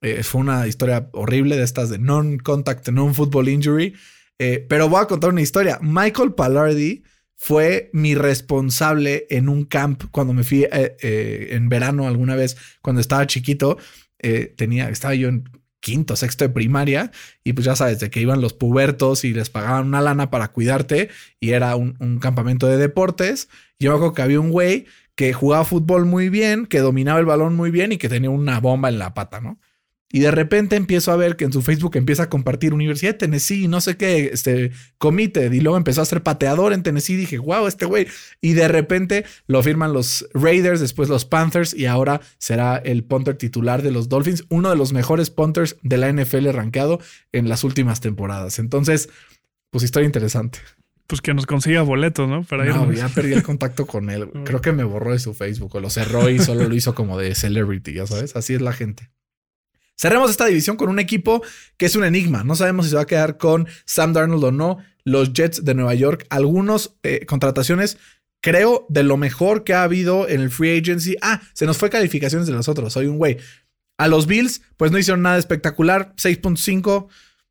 [0.00, 3.94] Eh, fue una historia horrible de estas de non-contact, non-football injury.
[4.36, 5.78] Pero voy a contar una historia.
[5.80, 7.02] Michael Pallardi
[7.36, 12.56] fue mi responsable en un camp cuando me fui eh, eh, en verano alguna vez,
[12.82, 13.78] cuando estaba chiquito.
[14.18, 15.44] eh, tenía, estaba yo en
[15.80, 17.12] quinto, sexto de primaria
[17.44, 20.48] y pues ya sabes, de que iban los pubertos y les pagaban una lana para
[20.48, 23.50] cuidarte y era un, un campamento de deportes.
[23.78, 27.26] Yo me acuerdo que había un güey que jugaba fútbol muy bien, que dominaba el
[27.26, 29.58] balón muy bien y que tenía una bomba en la pata, ¿no?
[30.14, 33.18] Y de repente empiezo a ver que en su Facebook empieza a compartir Universidad de
[33.18, 37.16] Tennessee, no sé qué, este comité, y luego empezó a ser pateador en Tennessee.
[37.16, 38.06] Dije, wow, este güey.
[38.40, 43.34] Y de repente lo firman los Raiders, después los Panthers, y ahora será el punter
[43.36, 47.00] titular de los Dolphins, uno de los mejores punters de la NFL rankeado
[47.32, 48.60] en las últimas temporadas.
[48.60, 49.08] Entonces,
[49.70, 50.60] pues historia interesante.
[51.08, 52.44] Pues que nos consiga boletos, ¿no?
[52.44, 52.96] Para No, irnos.
[52.96, 54.30] ya perdí el contacto con él.
[54.44, 57.18] Creo que me borró de su Facebook o lo cerró y solo lo hizo como
[57.18, 58.36] de celebrity, ya sabes.
[58.36, 59.10] Así es la gente.
[59.96, 61.42] Cerremos esta división con un equipo
[61.76, 62.42] que es un enigma.
[62.44, 64.78] No sabemos si se va a quedar con Sam Darnold o no.
[65.04, 66.26] Los Jets de Nueva York.
[66.30, 67.98] Algunos eh, contrataciones,
[68.40, 71.16] creo, de lo mejor que ha habido en el free agency.
[71.22, 72.92] Ah, se nos fue calificaciones de los otros.
[72.92, 73.36] Soy un güey.
[73.98, 76.12] A los Bills, pues no hicieron nada espectacular.
[76.16, 77.06] 6.5.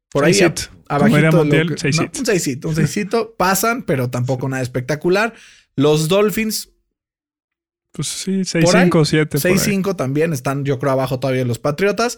[0.09, 0.53] Por ahí, a-
[0.89, 3.35] abajito Montiel, que- seis no, un seisito, un seisito.
[3.37, 5.33] Pasan, pero tampoco nada espectacular.
[5.75, 6.69] Los Dolphins,
[7.93, 9.37] Pues sí, 6, Por ahí, 5, 7.
[9.37, 12.17] 6-5 también están, yo creo, abajo todavía los Patriotas.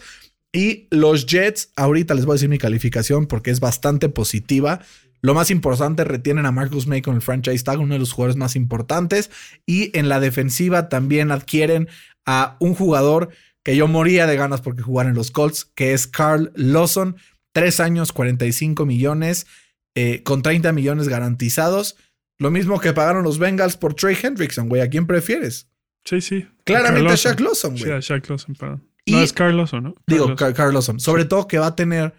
[0.52, 4.80] Y los Jets, ahorita les voy a decir mi calificación porque es bastante positiva.
[5.20, 8.36] Lo más importante, retienen a Marcus May con el franchise tag, uno de los jugadores
[8.36, 9.30] más importantes.
[9.66, 11.88] Y en la defensiva también adquieren
[12.24, 13.28] a un jugador
[13.62, 17.16] que yo moría de ganas porque jugara en los Colts, que es Carl Lawson.
[17.52, 19.46] Tres años, 45 millones,
[19.94, 21.96] eh, con 30 millones garantizados.
[22.38, 24.82] Lo mismo que pagaron los Bengals por Trey Hendrickson, güey.
[24.82, 25.70] ¿A quién prefieres?
[26.04, 26.46] Sí, sí.
[26.64, 27.96] Claramente a Carl Shaq Lawson, Sí, güey.
[27.96, 28.84] a Shaq Lawson, perdón.
[29.04, 29.94] Y- no es Carlos o no?
[30.06, 31.00] Digo, Carl Car- Carl Lawson.
[31.00, 32.12] Sobre todo que va a tener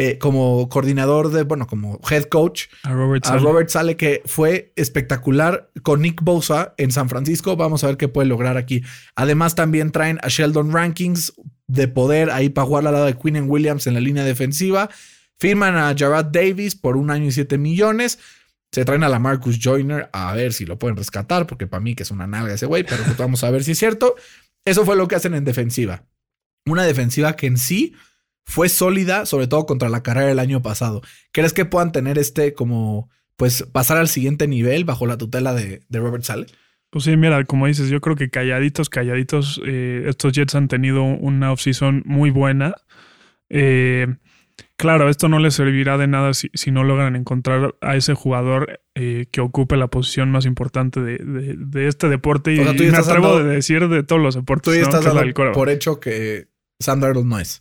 [0.00, 3.36] eh, como coordinador de, bueno, como head coach a Robert a.
[3.38, 7.56] Robert Sale, que fue espectacular con Nick Bosa en San Francisco.
[7.56, 8.82] Vamos a ver qué puede lograr aquí.
[9.16, 11.32] Además, también traen a Sheldon Rankings
[11.66, 14.88] de poder ahí para jugar al lado de Quinn Williams en la línea defensiva.
[15.40, 18.20] Firman a Jarrad Davis por un año y siete millones.
[18.72, 21.94] Se traen a la Marcus Joyner a ver si lo pueden rescatar, porque para mí
[21.94, 24.14] que es una nalga ese güey, pero pues vamos a ver si es cierto.
[24.64, 26.04] Eso fue lo que hacen en defensiva.
[26.66, 27.94] Una defensiva que en sí
[28.44, 31.02] fue sólida, sobre todo contra la carrera del año pasado.
[31.32, 35.82] ¿Crees que puedan tener este como, pues, pasar al siguiente nivel bajo la tutela de,
[35.88, 36.46] de Robert Sale?
[36.90, 41.02] Pues sí, mira, como dices, yo creo que calladitos, calladitos, eh, estos Jets han tenido
[41.02, 42.74] una offseason muy buena.
[43.50, 44.06] Eh,
[44.78, 48.80] claro, esto no les servirá de nada si, si no logran encontrar a ese jugador
[48.94, 52.54] eh, que ocupe la posición más importante de, de- de este deporte.
[52.54, 54.64] Y, O sea, y me atrevo dando- de decir de todos los deportes.
[54.72, 56.48] Tú ya estás dando del por hecho que
[56.80, 57.60] Sam Darnold no es.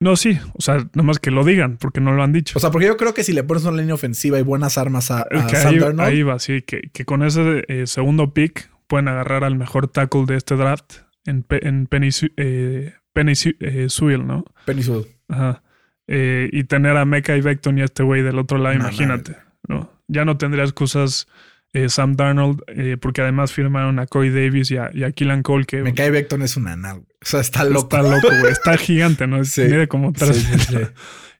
[0.00, 2.56] No, sí, o sea, nomás que lo digan, porque no lo han dicho.
[2.56, 5.10] O sea, porque yo creo que si le pones una línea ofensiva y buenas armas
[5.10, 8.70] a, a Sam ahí, Darnold, ahí va, sí, que, que con ese eh, segundo pick
[8.86, 14.24] pueden agarrar al mejor tackle de este draft en, en Penny, eh, Penny eh, Sewell,
[14.24, 14.44] ¿no?
[14.66, 15.06] Penny Sewell.
[15.28, 15.62] Ajá.
[16.08, 18.80] Eh, y tener a Mecca y Beckton y a este güey del otro lado, No,
[18.80, 19.36] imagínate,
[19.68, 19.92] ¿no?
[20.08, 21.28] Ya no tendría excusas
[21.74, 25.42] eh, Sam Darnold, eh, porque además firmaron a Corey Davis y a, y a Keelan
[25.42, 27.00] Cole, que Me cae Beckton es un anal.
[27.00, 27.94] O sea, está loco.
[27.94, 28.52] está loco, güey.
[28.52, 29.44] Está gigante, ¿no?
[29.44, 29.62] Sí.
[29.62, 30.78] Mide como tres Sí, sí.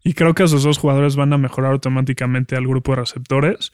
[0.05, 3.73] Y creo que esos dos jugadores van a mejorar automáticamente al grupo de receptores.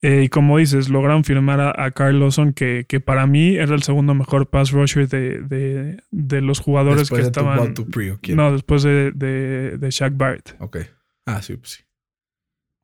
[0.00, 3.74] Eh, y como dices, lograron firmar a, a Carl Lawson, que, que para mí era
[3.74, 7.74] el segundo mejor pass rusher de, de, de los jugadores Después que de estaban.
[8.36, 10.78] No, después de, de, Shaq Barrett, Ok.
[11.26, 11.82] Ah, sí, pues sí.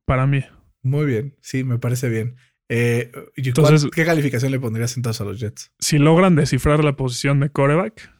[0.04, 0.44] para mí.
[0.82, 1.36] Muy bien.
[1.40, 2.36] Sí, me parece bien.
[2.68, 5.72] Eh, ¿y Entonces- ¿Qué calificación le pondrías entonces a los Jets?
[5.78, 8.10] Si logran descifrar la posición de coreback,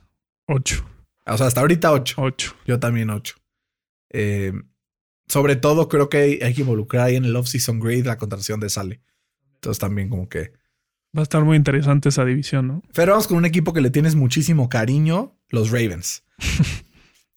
[0.47, 0.87] 8.
[1.27, 2.15] O sea, hasta ahorita 8.
[2.19, 2.57] 8.
[2.67, 3.35] Yo también 8.
[5.29, 8.61] Sobre todo, creo que hay, hay que involucrar ahí en el off-season grade la contratación
[8.61, 9.01] de Sale.
[9.55, 10.53] Entonces también como que...
[11.17, 12.83] Va a estar muy interesante esa división, ¿no?
[12.93, 16.25] Pero vamos con un equipo que le tienes muchísimo cariño, los Ravens.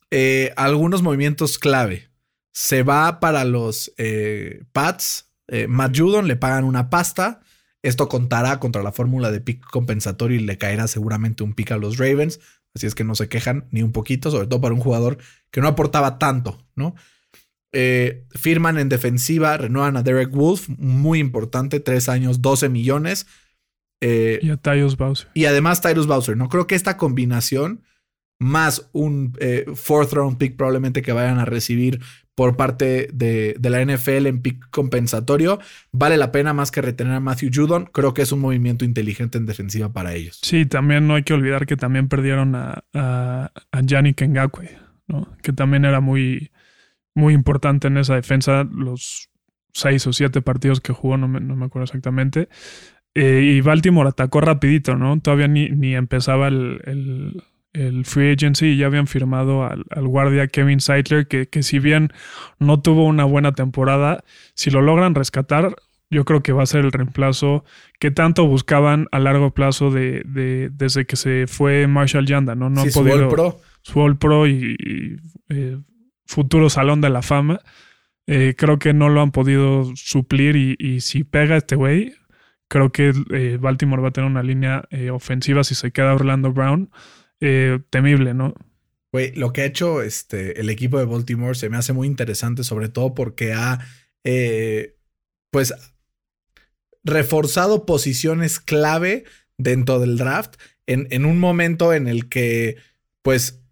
[0.10, 2.10] Eh, algunos movimientos clave.
[2.54, 5.34] Se va para los eh, Pats.
[5.50, 7.42] Eh, Matt Judon le pagan una pasta.
[7.84, 11.78] Esto contará contra la fórmula de pick compensatorio y le caerá seguramente un pick a
[11.78, 12.40] los Ravens.
[12.74, 15.18] Así es que no se quejan ni un poquito, sobre todo para un jugador
[15.52, 16.96] que no aportaba tanto, ¿no?
[17.80, 23.28] Eh, firman en defensiva, renuevan a Derek Wolf, muy importante, tres años, 12 millones.
[24.02, 25.28] Eh, Y a Tyus Bowser.
[25.36, 26.36] y además Tyrus Bowser.
[26.38, 27.84] No creo que esta combinación,
[28.40, 32.00] más un eh, fourth round pick probablemente que vayan a recibir
[32.34, 35.60] por parte de, de la NFL en pick compensatorio,
[35.92, 37.86] vale la pena más que retener a Matthew Judon.
[37.94, 40.40] Creo que es un movimiento inteligente en defensiva para ellos.
[40.42, 45.36] Sí, también no hay que olvidar que también perdieron a, a, a Yannick Ngakwe, ¿no?
[45.44, 46.52] Que también era muy,
[47.18, 49.30] muy importante en esa defensa los
[49.74, 52.48] seis o siete partidos que jugó, no me, no me acuerdo exactamente.
[53.16, 55.20] Eh, y Baltimore atacó rapidito, ¿no?
[55.20, 60.08] Todavía ni, ni empezaba el, el, el free agency y ya habían firmado al, al
[60.08, 62.12] guardia Kevin Seidler, que, que si bien
[62.60, 65.76] no tuvo una buena temporada, si lo logran rescatar,
[66.10, 67.66] yo creo que va a ser el reemplazo
[68.00, 72.70] que tanto buscaban a largo plazo de, de- desde que se fue Marshall Yanda, ¿no?
[72.70, 73.60] No Sí, han podido All Pro.
[73.82, 75.16] su All Pro y, y,
[75.50, 75.78] eh,
[76.28, 77.62] futuro Salón de la Fama.
[78.28, 82.14] Eh, creo que no lo han podido suplir y, si pega este güey,
[82.68, 86.52] creo que eh, Baltimore va a tener una línea eh, ofensiva si se queda Orlando
[86.52, 86.92] Brown
[87.90, 88.56] temible, ¿no?
[89.14, 92.64] Güey, lo que ha hecho este, el equipo de Baltimore se me hace muy interesante,
[92.64, 93.80] sobre todo porque ha,
[95.52, 95.74] pues,
[97.04, 99.24] reforzado posiciones clave
[99.58, 100.56] dentro del draft
[100.88, 102.78] en, en un momento en el que,
[103.22, 103.67] pues,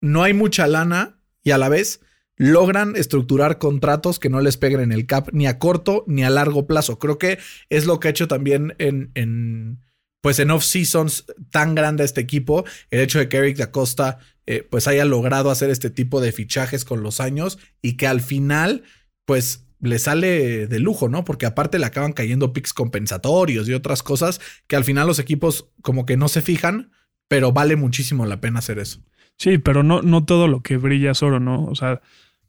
[0.00, 2.00] no hay mucha lana y a la vez
[2.36, 6.30] logran estructurar contratos que no les peguen en el cap ni a corto ni a
[6.30, 6.98] largo plazo.
[6.98, 7.38] Creo que
[7.70, 9.80] es lo que ha hecho también en,
[10.20, 14.66] pues en off-seasons tan grande este equipo, el hecho de que Eric Da Costa eh,
[14.68, 18.84] pues haya logrado hacer este tipo de fichajes con los años y que al final
[19.24, 21.24] pues le sale de lujo, ¿no?
[21.24, 25.68] Porque aparte le acaban cayendo picks compensatorios y otras cosas que al final los equipos
[25.82, 26.92] como que no se fijan,
[27.28, 29.00] pero vale muchísimo la pena hacer eso.
[29.38, 31.64] Sí, pero no, no todo lo que brilla es oro, ¿no?
[31.64, 32.00] O sea,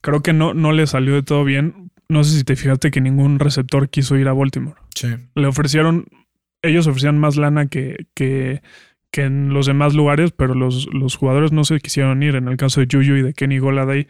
[0.01, 1.91] creo que no, no le salió de todo bien.
[2.09, 4.77] No sé si te fijaste que ningún receptor quiso ir a Baltimore.
[4.95, 5.07] Sí.
[5.35, 6.05] Le ofrecieron,
[6.61, 8.61] ellos ofrecían más lana que, que,
[9.11, 12.35] que en los demás lugares, pero los, los jugadores no se quisieron ir.
[12.35, 14.07] En el caso de Juju y de Kenny Goladay,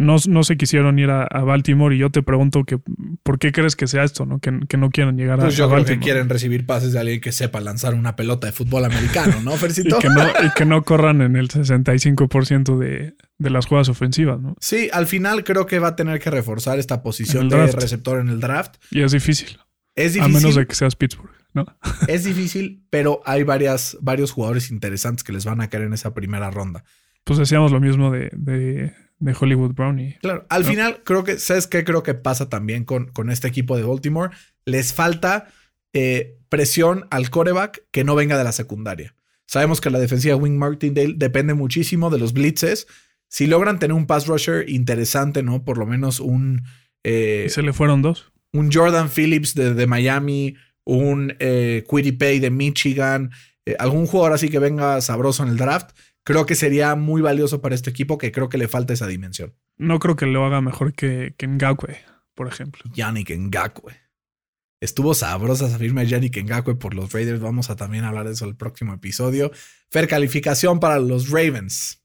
[0.00, 1.94] no, no se quisieron ir a, a Baltimore.
[1.94, 2.78] Y yo te pregunto que,
[3.22, 4.38] ¿por qué crees que sea esto, no?
[4.40, 6.00] Que, que no quieren llegar a, Pues yo a creo Baltimore.
[6.00, 9.54] que quieren recibir pases de alguien que sepa lanzar una pelota de fútbol americano, ¿no,
[9.54, 9.98] Y Fercito?
[9.98, 14.56] que no, y que no corran en el 65% de, de las jugadas ofensivas, ¿no?
[14.60, 18.28] Sí, al final creo que va a tener que reforzar esta posición de receptor en
[18.28, 18.76] el draft.
[18.90, 19.58] Y es difícil.
[19.96, 20.32] Es A difícil.
[20.34, 21.66] menos de que seas Pittsburgh, ¿no?
[22.08, 26.14] Es difícil, pero hay varias, varios jugadores interesantes que les van a caer en esa
[26.14, 26.84] primera ronda.
[27.24, 30.18] Pues decíamos lo mismo de, de, de Hollywood Brownie.
[30.20, 30.68] Claro, al ¿no?
[30.68, 31.84] final creo que, ¿sabes qué?
[31.84, 34.34] Creo que pasa también con, con este equipo de Baltimore.
[34.64, 35.48] Les falta
[35.92, 39.14] eh, presión al coreback que no venga de la secundaria.
[39.46, 42.86] Sabemos que la defensiva de Wing Martindale depende muchísimo de los blitzes.
[43.28, 45.64] Si logran tener un pass rusher interesante, ¿no?
[45.64, 46.62] Por lo menos un,
[47.04, 48.32] eh, Y se le fueron dos.
[48.52, 53.30] un Jordan Phillips de, de Miami, un eh, Quiddy Pay de Michigan,
[53.66, 55.90] eh, algún jugador así que venga sabroso en el draft,
[56.24, 59.54] creo que sería muy valioso para este equipo que creo que le falta esa dimensión.
[59.76, 61.98] No creo que lo haga mejor que, que Ngakwe,
[62.34, 62.82] por ejemplo.
[62.94, 63.94] Yannick Ngakwe.
[64.80, 67.40] Estuvo sabrosa esa firma de Yannick Ngakwe por los Raiders.
[67.40, 69.50] Vamos a también hablar de eso el próximo episodio.
[69.90, 72.02] Fer, calificación para los Ravens.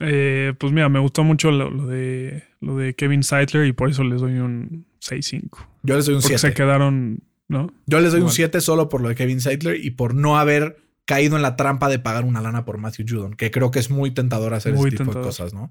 [0.00, 3.90] Eh, pues mira, me gustó mucho lo, lo de, lo de Kevin Seidler y por
[3.90, 5.66] eso les doy un 6-5.
[5.82, 6.48] Yo les doy un Porque 7.
[6.48, 7.72] se quedaron, ¿no?
[7.86, 8.34] Yo les doy un Igual.
[8.34, 11.88] 7 solo por lo de Kevin Seidler y por no haber caído en la trampa
[11.88, 14.88] de pagar una lana por Matthew Judon, que creo que es muy tentador hacer Muy
[14.88, 15.70] ese tipo de cosas, ¿no?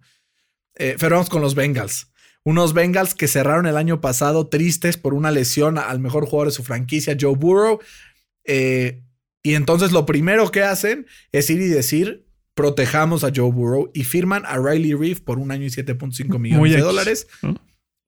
[0.76, 2.12] Eh, pero vamos con los Bengals.
[2.44, 6.56] Unos Bengals que cerraron el año pasado tristes por una lesión al mejor jugador de
[6.56, 7.80] su franquicia, Joe Burrow.
[8.44, 9.02] Eh,
[9.42, 14.04] y entonces lo primero que hacen es ir y decir, protejamos a Joe Burrow y
[14.04, 17.28] firman a Riley Reef por un año y 7.5 millones Muy de X, dólares,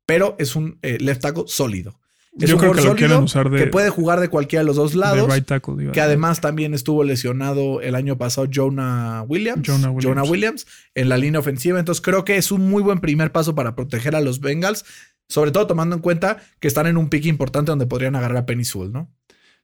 [0.05, 1.99] pero es un eh, left tackle sólido.
[2.39, 4.67] Es Yo un creo que lo quieren usar de, que puede jugar de cualquiera de
[4.67, 5.27] los dos lados.
[5.27, 5.75] de right tackle.
[5.81, 9.65] iba a Que además también estuvo lesionado el año pasado Jonah Williams.
[9.65, 10.29] Jonah Williams.
[10.29, 11.79] Williams en la línea ofensiva.
[11.79, 14.83] Entonces creo que es un muy buen primer paso para proteger a los Bengals.
[15.29, 18.45] Sobre todo tomando en cuenta que están en un pick importante donde podrían agarrar a
[18.45, 19.09] Penny Sewell, ¿no?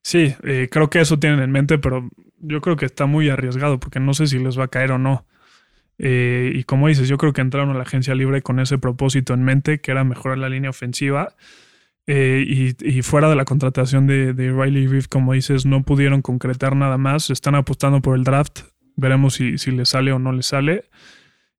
[0.01, 2.09] Sí, eh, creo que eso tienen en mente, pero
[2.39, 4.97] yo creo que está muy arriesgado porque no sé si les va a caer o
[4.97, 5.27] no.
[5.99, 9.35] Eh, y como dices, yo creo que entraron a la agencia libre con ese propósito
[9.35, 11.35] en mente, que era mejorar la línea ofensiva.
[12.07, 16.21] Eh, y, y fuera de la contratación de, de Riley Reef, como dices, no pudieron
[16.21, 17.29] concretar nada más.
[17.29, 18.61] Están apostando por el draft.
[18.95, 20.85] Veremos si, si le sale o no le sale.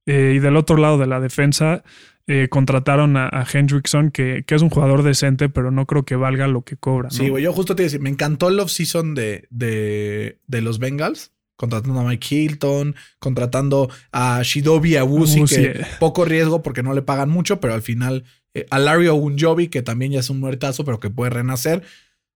[0.06, 1.84] Eh, y del otro lado de la defensa,
[2.26, 6.16] eh, contrataron a, a Hendrickson, que, que es un jugador decente, pero no creo que
[6.16, 7.08] valga lo que cobra.
[7.08, 7.16] ¿no?
[7.16, 7.44] Sí, güey.
[7.44, 11.32] Yo justo te iba a decir, me encantó el off-season de, de, de los Bengals.
[11.62, 17.30] Contratando a Mike Hilton, contratando a Shidobi Awusi, que poco riesgo porque no le pagan
[17.30, 20.98] mucho, pero al final eh, a Larry Ogunjobi, que también ya es un muertazo, pero
[20.98, 21.84] que puede renacer.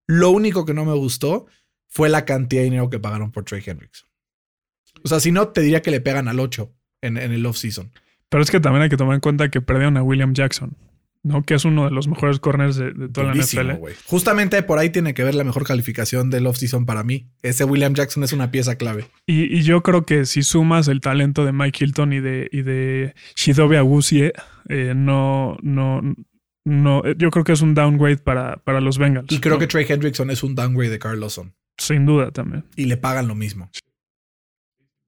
[0.07, 1.47] Lo único que no me gustó
[1.89, 4.09] fue la cantidad de dinero que pagaron por Trey Hendrickson.
[5.03, 6.73] O sea, si no, te diría que le pegan al 8
[7.03, 7.91] en, en el off-season.
[8.29, 10.77] Pero es que también hay que tomar en cuenta que perdieron a William Jackson,
[11.27, 11.43] ¿no?
[11.43, 13.81] Que es uno de los mejores corners de, de toda Buenísimo, la NFL.
[13.81, 13.95] güey.
[14.07, 17.27] Justamente por ahí tiene que ver la mejor calificación del off-season para mí.
[17.43, 19.07] Ese William Jackson es una pieza clave.
[19.27, 22.63] Y, y yo creo que si sumas el talento de Mike Hilton y de, y
[22.63, 24.33] de Shidobi Awuzie,
[24.69, 26.01] eh, no, no,
[26.65, 29.31] no, yo creo que es un downgrade para, para los Bengals.
[29.33, 29.59] Y creo ¿no?
[29.59, 31.55] que Trey Hendrickson es un downgrade de Carl Lawson.
[31.77, 32.65] Sin duda también.
[32.77, 33.69] Y le pagan lo mismo.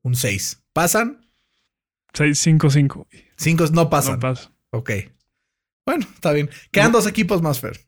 [0.02, 0.62] Un 6.
[0.72, 1.20] ¿Pasan?
[2.12, 3.06] 5-5.
[3.36, 4.14] 5 no pasan.
[4.14, 4.52] No pasa.
[4.70, 4.90] ok.
[5.88, 6.50] Bueno, está bien.
[6.70, 7.80] Quedan dos equipos más, Fer.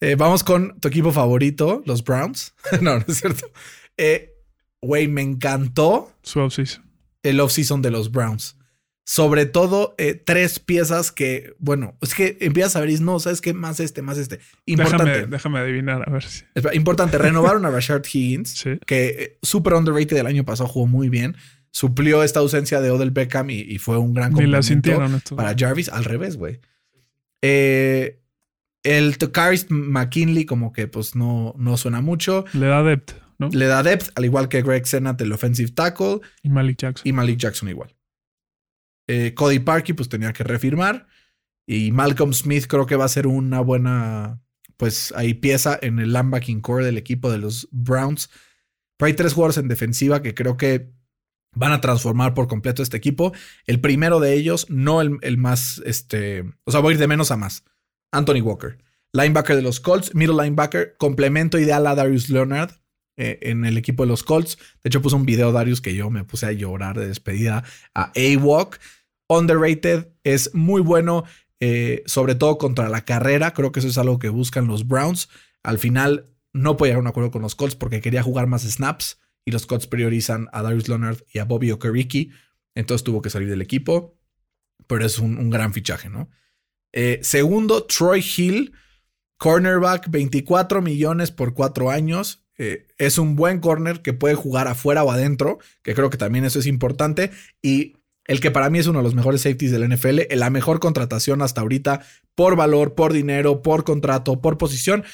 [0.00, 2.54] Eh, vamos con tu equipo favorito, los Browns.
[2.80, 3.50] no, no es cierto.
[3.96, 4.32] Eh,
[4.80, 6.84] Güey, me encantó Su offseason.
[7.24, 8.56] el offseason de los Browns.
[9.04, 13.52] Sobre todo eh, tres piezas que, bueno, es que empiezas a ver no, ¿sabes qué?
[13.54, 14.38] Más este, más este.
[14.66, 15.10] Importante.
[15.10, 16.44] Déjame, déjame adivinar, a ver si.
[16.74, 18.78] Importante, renovaron a Rashard Higgins, Sí.
[18.86, 21.34] que eh, super underrated del año pasado jugó muy bien.
[21.72, 25.14] Suplió esta ausencia de Odell Beckham y, y fue un gran Ni la complemento sintieron
[25.16, 25.34] esto.
[25.36, 25.88] para Jarvis.
[25.88, 26.60] Al revés, güey.
[27.42, 28.20] Eh,
[28.82, 32.44] el Takaris McKinley como que pues no, no suena mucho.
[32.52, 33.48] Le da depth, ¿no?
[33.48, 36.20] Le da depth, al igual que Greg Senat, el offensive tackle.
[36.42, 37.08] Y Malik Jackson.
[37.08, 37.94] Y Malik Jackson igual.
[39.08, 41.06] Eh, Cody Parkey pues tenía que refirmar.
[41.66, 44.40] Y Malcolm Smith creo que va a ser una buena,
[44.76, 48.30] pues ahí pieza en el linebacking core del equipo de los Browns.
[48.96, 50.90] Pero hay tres jugadores en defensiva que creo que
[51.54, 53.32] van a transformar por completo este equipo.
[53.66, 57.30] El primero de ellos, no el, más, este, o sea, voy a ir de menos
[57.30, 57.64] a más.
[58.12, 58.78] Anthony Walker,
[59.12, 62.72] linebacker de los Colts, middle linebacker, complemento ideal a Darius Leonard
[63.16, 64.58] eh, en el equipo de los Colts.
[64.82, 68.12] De hecho, puse un video, Darius, que yo me puse a llorar de despedida a
[68.16, 68.80] A-Walk.
[69.28, 71.24] Underrated, es muy bueno,
[71.60, 73.52] eh, sobre todo contra la carrera.
[73.52, 75.28] Creo que eso es algo que buscan los Browns.
[75.62, 78.62] Al final, no puede llegar a un acuerdo con los Colts porque quería jugar más
[78.62, 82.30] snaps y los Colts priorizan a Darius Leonard y a Bobby Okereke.
[82.74, 84.18] Entonces tuvo que salir del equipo,
[84.86, 86.30] pero es un, un gran fichaje, ¿no?
[86.92, 88.72] Eh, segundo, Troy Hill,
[89.38, 92.44] cornerback, 24 millones por cuatro años.
[92.58, 96.44] Eh, es un buen corner que puede jugar afuera o adentro, que creo que también
[96.44, 97.30] eso es importante.
[97.62, 100.78] Y el que para mí es uno de los mejores safeties del NFL, la mejor
[100.78, 102.02] contratación hasta ahorita
[102.34, 105.04] por valor, por dinero, por contrato, por posición.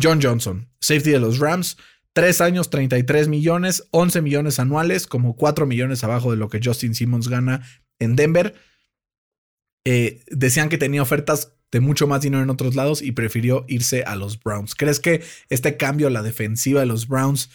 [0.00, 1.76] John Johnson, safety de los Rams.
[2.18, 6.96] Tres años, 33 millones, 11 millones anuales, como 4 millones abajo de lo que Justin
[6.96, 7.62] Simmons gana
[8.00, 8.56] en Denver.
[9.84, 14.02] eh, decían que tenía ofertas de mucho más dinero en otros lados y prefirió irse
[14.02, 14.74] a los Browns.
[14.74, 17.50] ¿Crees que este cambio a la defensiva de los Browns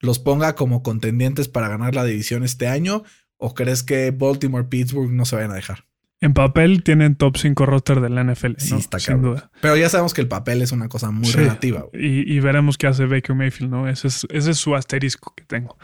[0.00, 3.04] los ponga como contendientes para ganar la división este año?
[3.38, 5.86] ¿O crees que Baltimore, Pittsburgh no se vayan a dejar?
[6.24, 8.52] En papel tienen top 5 roster de la NFL.
[8.56, 8.78] Sí, ¿no?
[8.78, 9.34] está Sin cabrón.
[9.34, 9.50] duda.
[9.60, 11.36] Pero ya sabemos que el papel es una cosa muy Sí.
[11.36, 11.84] relativa.
[11.92, 13.88] Y, y veremos qué hace Baker Mayfield, ¿no?
[13.88, 15.76] Ese es, ese es su asterisco que tengo.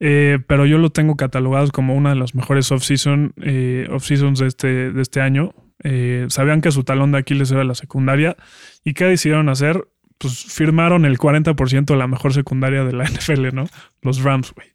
[0.00, 4.46] Eh, pero yo lo tengo catalogado como una de las mejores off-season, eh, off-seasons de
[4.48, 5.54] este, de este año.
[5.82, 8.36] Eh, sabían que su talón de Aquiles era la secundaria.
[8.84, 9.86] ¿Y qué decidieron hacer?
[10.18, 13.64] Pues firmaron el 40% de la mejor secundaria de la NFL, ¿no?
[14.02, 14.68] Los Rams, güey.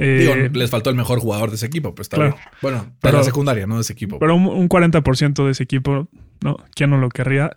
[0.00, 2.34] Eh, Digo, les faltó el mejor jugador de ese equipo, pues está Claro.
[2.36, 2.48] bien.
[2.62, 4.18] Bueno, de Pero- la secundaria, no de ese equipo.
[4.20, 6.08] Pero un, un 40% de ese equipo,
[6.40, 6.56] ¿no?
[6.74, 7.56] ¿Quién no lo querría?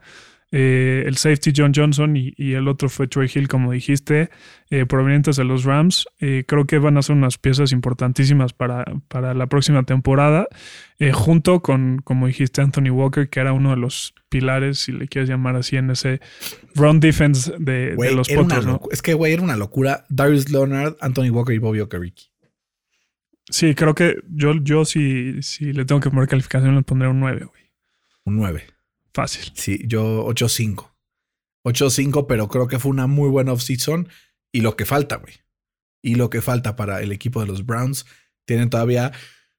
[0.53, 4.29] Eh, el safety John Johnson y, y el otro fue Troy Hill, como dijiste,
[4.69, 6.07] eh, provenientes de los Rams.
[6.19, 10.47] Eh, creo que van a ser unas piezas importantísimas para, para la próxima temporada,
[10.99, 15.07] eh, junto con, como dijiste, Anthony Walker, que era uno de los pilares, si le
[15.07, 16.19] quieres llamar así, en ese
[16.75, 18.81] run defense de, los Potros, ¿no?
[18.91, 20.03] Es que, güey, era una locura.
[20.09, 22.23] Darius Leonard, Anthony Walker y Bobby Okereke.
[23.49, 27.19] Sí, creo que yo, yo si, si le tengo que poner calificación, le pondré un
[27.19, 27.63] 9, güey.
[28.23, 28.63] Un 9.
[29.13, 29.51] Fácil.
[29.55, 30.89] Sí, yo 8-5.
[31.63, 34.07] 8-5, pero creo que fue una muy buena offseason.
[34.51, 35.33] Y lo que falta, güey.
[36.01, 38.05] Y lo que falta para el equipo de los Browns.
[38.45, 39.11] Tienen todavía,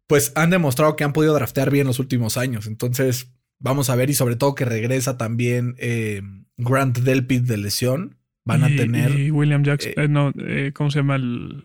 [0.07, 2.67] pues han demostrado que han podido draftear bien los últimos años.
[2.67, 4.11] Entonces, vamos a ver.
[4.11, 6.23] Y sobre todo que regresa también eh,
[6.57, 8.17] Grant Delpit de lesión.
[8.45, 9.19] Van a tener.
[9.19, 9.93] Y William Jackson.
[9.93, 11.65] eh, eh, no, eh, ¿cómo se llama el,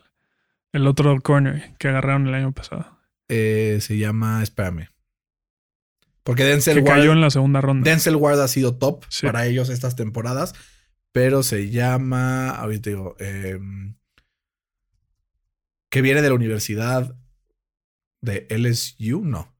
[0.78, 2.98] el otro corner que agarraron el año pasado?
[3.30, 4.88] eh, se llama, espérame.
[6.24, 7.90] Porque Denzel que Ward, cayó en la segunda ronda.
[7.90, 9.26] Denzel Ward ha sido top Sí.
[9.26, 10.54] para ellos estas temporadas.
[11.12, 13.98] Pero se llama, ahorita digo, em,
[15.90, 17.16] que viene de la universidad
[18.22, 19.54] de LSU, no.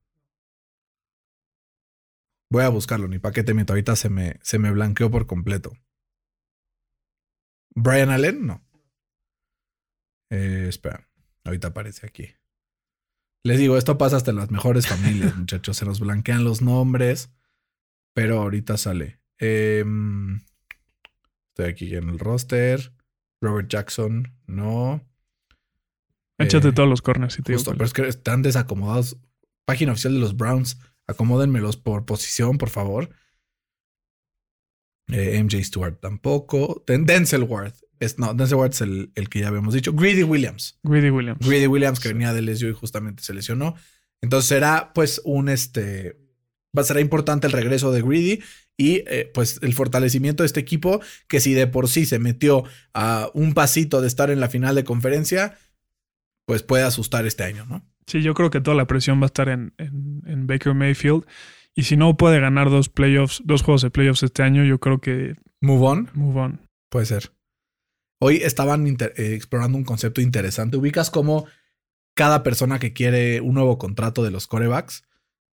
[2.50, 3.72] Voy a buscarlo, ni para qué te meto.
[3.72, 5.72] Ahorita se me, se me blanqueó por completo.
[7.74, 8.62] Brian Allen, no.
[10.30, 11.07] Eh, espera,
[11.48, 12.28] ahorita aparece aquí.
[13.44, 15.76] Les digo, esto pasa hasta en las mejores familias, muchachos.
[15.76, 17.30] Se nos blanquean los nombres,
[18.14, 19.20] pero ahorita sale.
[19.38, 20.40] Em,
[21.50, 22.92] estoy aquí en el roster.
[23.40, 25.04] Robert Jackson, no.
[26.38, 29.16] Échate Eh, todos los corners si te Justo, pero es que están desacomodados.
[29.64, 30.78] Página oficial de los Browns.
[31.06, 33.10] Acomódenmelos por posición, por favor.
[35.08, 36.84] Eh, MJ Stewart tampoco.
[36.86, 37.74] Den- Denzel Ward.
[38.00, 39.92] Es, no, Denzel Ward es el, el que ya habíamos dicho.
[39.92, 40.78] Greedy Williams.
[40.82, 41.46] Greedy Williams.
[41.46, 43.74] Greedy Williams, que venía del LSU y justamente se lesionó.
[44.22, 46.18] Entonces será pues un este.
[46.76, 48.42] Va a ser importante el regreso de Greedy
[48.76, 52.64] y eh, pues el fortalecimiento de este equipo que si de por sí se metió
[52.94, 55.56] a un pasito de estar en la final de conferencia,
[56.46, 57.84] pues puede asustar este año, ¿no?
[58.06, 61.24] Sí, yo creo que toda la presión va a estar en, en- en Baker Mayfield.
[61.74, 64.98] Y si no puede ganar dos playoffs, dos juegos de playoffs este año, yo creo
[65.00, 66.10] que Move on.
[66.14, 66.60] move on.
[66.90, 67.30] Puede ser.
[68.20, 70.76] Hoy estaban eh, explorando un concepto interesante.
[70.76, 71.46] Ubicas cómo
[72.14, 75.04] cada persona que quiere un nuevo contrato de los corebacks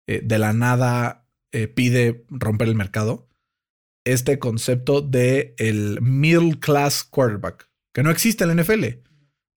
[0.08, 3.28] eh, de la nada eh, pide romper el mercado.
[4.06, 8.86] Este concepto de el middle class quarterback que no existe en la NFL.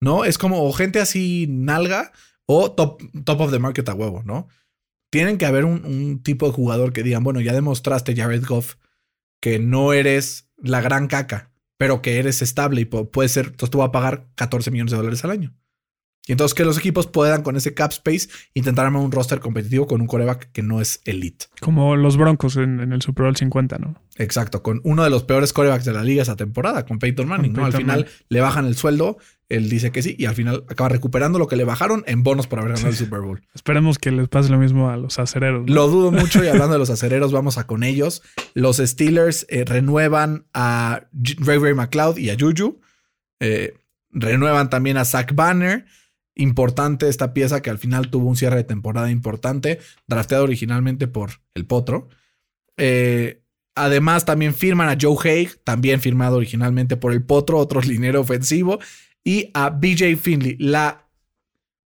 [0.02, 2.12] No es como o gente así nalga
[2.48, 4.48] o top, top of the market a huevo, ¿no?
[5.12, 8.76] Tienen que haber un, un tipo de jugador que digan, bueno, ya demostraste Jared Goff
[9.42, 13.70] que no eres la gran caca, pero que eres estable y pu- puede ser, entonces
[13.72, 15.54] tú vas a pagar 14 millones de dólares al año.
[16.28, 19.86] Y entonces que los equipos puedan con ese cap space intentar armar un roster competitivo
[19.86, 21.46] con un coreback que no es elite.
[21.62, 24.02] Como los Broncos en, en el Super Bowl 50, ¿no?
[24.18, 27.52] Exacto, con uno de los peores corebacks de la liga esa temporada, con Peyton Manning,
[27.52, 27.66] Con ¿no?
[27.66, 29.18] Al final le bajan el sueldo,
[29.50, 32.48] él dice que sí, y al final acaba recuperando lo que le bajaron en bonos
[32.48, 32.96] por haber ganado el.
[32.96, 33.42] Super Bowl.
[33.54, 35.66] Esperemos que les pase lo mismo a los acereros.
[35.68, 35.74] ¿no?
[35.74, 38.24] Lo dudo mucho y hablando de los acereros, vamos a con ellos.
[38.54, 42.80] Los Steelers eh, renuevan a Ray Ray McLeod y a Juju.
[43.42, 43.74] Eh,
[44.12, 45.86] renuevan también a Zach Banner.
[46.36, 51.42] Importante esta pieza que al final tuvo un cierre de temporada importante, drafteado originalmente por
[51.54, 52.08] el Potro.
[52.78, 53.45] Eh,
[53.76, 58.80] además, también firman a Joe Haig, también firmado originalmente por el Potro, otro linero ofensivo,
[59.24, 60.56] y a BJ Finley.
[60.60, 61.08] La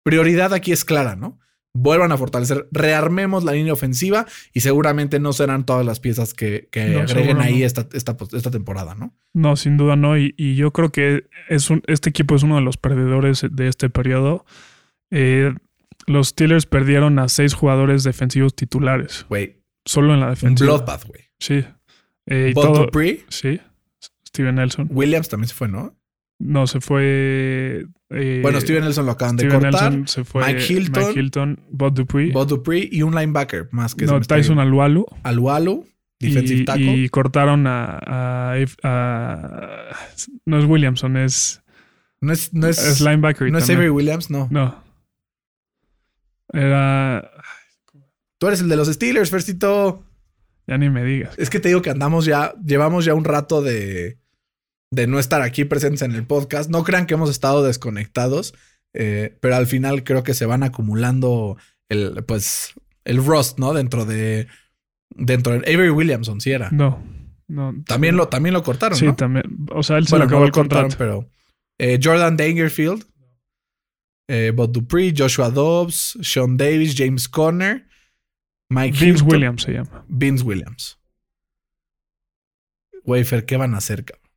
[0.02, 1.38] prioridad aquí es clara, ¿no?
[1.74, 6.68] Vuelvan a fortalecer, rearmemos la línea ofensiva y seguramente no serán todas las piezas que,
[6.72, 7.66] que No, agreguen ahí no.
[7.66, 9.14] esta, esta, esta temporada, ¿no?
[9.34, 10.18] No, sin duda no.
[10.18, 13.68] Y, y yo creo que es un, este equipo es uno de los perdedores de
[13.68, 14.44] este periodo.
[15.10, 15.54] Eh,
[16.06, 20.70] los Steelers perdieron a seis jugadores defensivos titulares, Güey, solo en la un defensiva.
[20.72, 21.20] bloodbath, güey.
[21.38, 21.64] Sí.
[22.30, 23.60] Eh, y Bud todo- Dupree, Sí.
[24.26, 24.88] Steven Nelson.
[24.90, 25.94] Williams también se fue, ¿no?
[26.38, 27.86] No, se fue.
[28.10, 29.72] eh, Bueno, Steven Nelson lo acaban de cortar.
[29.72, 30.44] Nelson se fue.
[30.46, 31.06] Mike Hilton.
[31.08, 32.30] Mike Hilton, Bob Dupree.
[32.30, 34.60] Bob Dupree y un linebacker más que no, Tyson.
[34.60, 35.04] Alualu.
[35.24, 35.84] Alualu,
[36.20, 36.96] defensive y, tackle.
[36.96, 38.54] y cortaron a, a-
[38.84, 39.96] a-
[40.44, 41.60] No es Williamson, es,
[42.20, 43.50] no es, no es, es linebacker.
[43.50, 43.68] no es.
[43.68, 44.46] Avery Williams, no.
[44.50, 44.76] No.
[46.52, 47.30] Era.
[48.38, 50.04] Tú eres el de los Steelers, Fercito.
[50.68, 51.34] Ya ni me digas.
[51.38, 54.18] Es que te digo que andamos ya, llevamos ya un rato de,
[54.92, 56.70] de no estar aquí presentes en el podcast.
[56.70, 58.54] No crean que hemos estado desconectados,
[58.94, 61.56] eh, pero al final creo que se van acumulando
[61.88, 63.72] el, pues, el rust, ¿no?
[63.72, 64.46] Dentro de,
[65.10, 66.70] dentro de Avery Williamson, sí era.
[66.70, 67.02] No.
[67.48, 67.74] No.
[67.86, 69.16] También lo, también lo cortaron, Sí, ¿no?
[69.16, 69.44] también.
[69.72, 70.98] O sea, él se Bueno, le acabó no el lo cortaron, contrato.
[70.98, 71.30] pero
[71.80, 73.06] eh, Jordan Dangerfield,
[74.28, 77.87] eh, Bob Dupree, Joshua Dobbs, Sean Davis, James Conner,
[78.68, 80.04] Mike Vince Hilton, Williams se llama.
[80.08, 80.98] Vince Williams.
[83.04, 84.28] Wafer, ¿qué van a hacer, cabrón?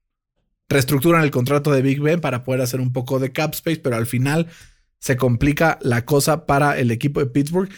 [0.69, 3.97] Reestructuran el contrato de Big Ben para poder hacer un poco de cap space, pero
[3.97, 4.47] al final
[4.99, 7.69] se complica la cosa para el equipo de Pittsburgh,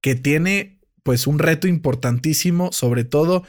[0.00, 3.44] que tiene pues un reto importantísimo, sobre todo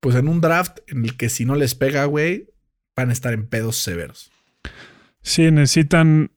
[0.00, 2.48] pues en un draft en el que si no les pega, güey,
[2.96, 4.30] van a estar en pedos severos.
[5.22, 6.30] Sí, necesitan.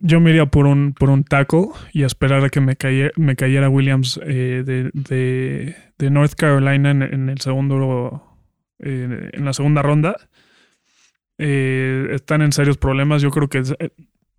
[0.00, 3.36] Yo me iría por un, por un tackle y esperar a que me, cayera, me
[3.36, 8.22] cayera Williams eh, de, de- North Carolina en, el segundo.
[8.78, 10.16] en la segunda ronda.
[11.38, 13.22] Eh, están en serios problemas.
[13.22, 13.90] Yo creo que eh,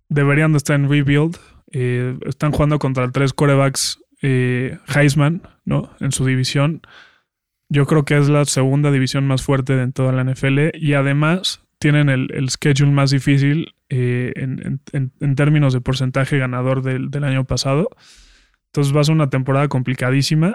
[0.08, 1.36] deberían de estar en rebuild.
[1.72, 5.90] Están jugando contra tres corebacks Heisman, ¿no?
[6.00, 6.82] En su división.
[7.68, 10.70] Yo creo que es la segunda división más fuerte de toda la NFL.
[10.74, 16.38] Y además tienen el, el schedule más difícil eh, en, en- en- términos de porcentaje
[16.38, 17.90] ganador del, del año pasado.
[18.66, 20.54] Entonces va a ser una temporada complicadísima.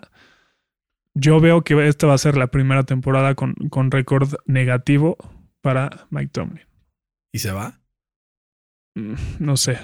[1.13, 5.17] Yo veo que esta va a ser la primera temporada con, con récord negativo
[5.61, 6.65] para Mike Tomlin.
[7.31, 7.79] ¿Y se va?
[8.95, 9.77] Mm, No sé.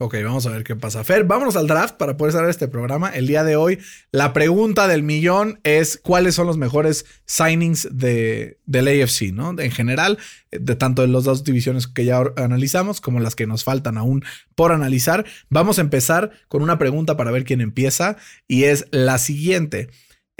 [0.00, 1.02] Ok, vamos a ver qué pasa.
[1.02, 3.10] Fer, vámonos al draft para poder cerrar este programa.
[3.10, 3.80] El día de hoy,
[4.12, 9.58] la pregunta del millón es cuáles son los mejores signings de, del AFC, ¿no?
[9.58, 10.18] En general,
[10.52, 14.24] de tanto de las dos divisiones que ya analizamos como las que nos faltan aún
[14.54, 15.26] por analizar.
[15.48, 19.90] Vamos a empezar con una pregunta para ver quién empieza y es la siguiente.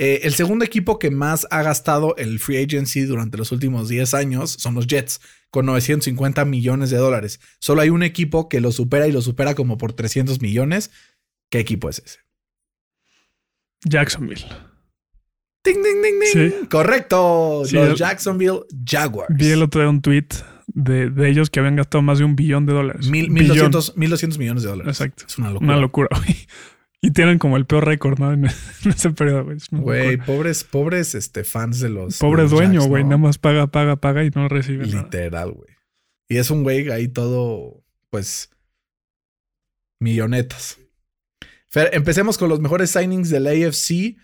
[0.01, 4.15] Eh, el segundo equipo que más ha gastado el free agency durante los últimos 10
[4.15, 5.21] años son los Jets,
[5.51, 7.41] con 950 millones de dólares.
[7.59, 10.91] Solo hay un equipo que lo supera y lo supera como por 300 millones.
[11.51, 12.19] ¿Qué equipo es ese?
[13.85, 14.45] Jacksonville.
[15.65, 16.33] ¡Ding, ding, ding, ding!
[16.33, 16.67] Sí.
[16.71, 17.63] Correcto.
[17.67, 19.35] Sí, los el- Jacksonville Jaguars.
[19.37, 20.27] Vi el otro día un tweet
[20.69, 23.09] de, de ellos que habían gastado más de un billón de dólares.
[23.09, 23.71] Mil, Billón.
[23.71, 25.01] 1200, 1200 millones de dólares.
[25.01, 25.25] Exacto.
[25.27, 25.73] Es una locura.
[25.73, 26.37] Una locura, güey.
[27.01, 28.33] Y tienen como el peor récord, ¿no?
[28.33, 28.45] En,
[28.85, 29.59] en ese periodo, güey.
[29.71, 32.19] Güey, pobres, pobres este, fans de los.
[32.19, 33.05] Pobre de los dueño, güey.
[33.05, 33.11] ¿no?
[33.11, 34.87] Nada más paga, paga, paga y no recibe.
[34.87, 35.71] Literal, güey.
[36.29, 38.51] Y es un güey ahí todo, pues,
[40.01, 40.79] millonetas.
[41.69, 44.17] Fer, empecemos con los mejores signings del AFC.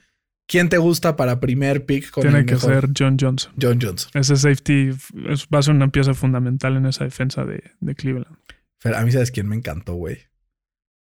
[0.47, 2.71] ¿Quién te gusta para primer pick con Tiene el que mejor?
[2.83, 3.53] ser John Johnson.
[3.61, 4.11] John Johnson.
[4.15, 4.91] Ese safety
[5.29, 8.37] es- va a ser una pieza fundamental en esa defensa de, de Cleveland.
[8.79, 10.19] Fer, a mí sabes quién me encantó, güey.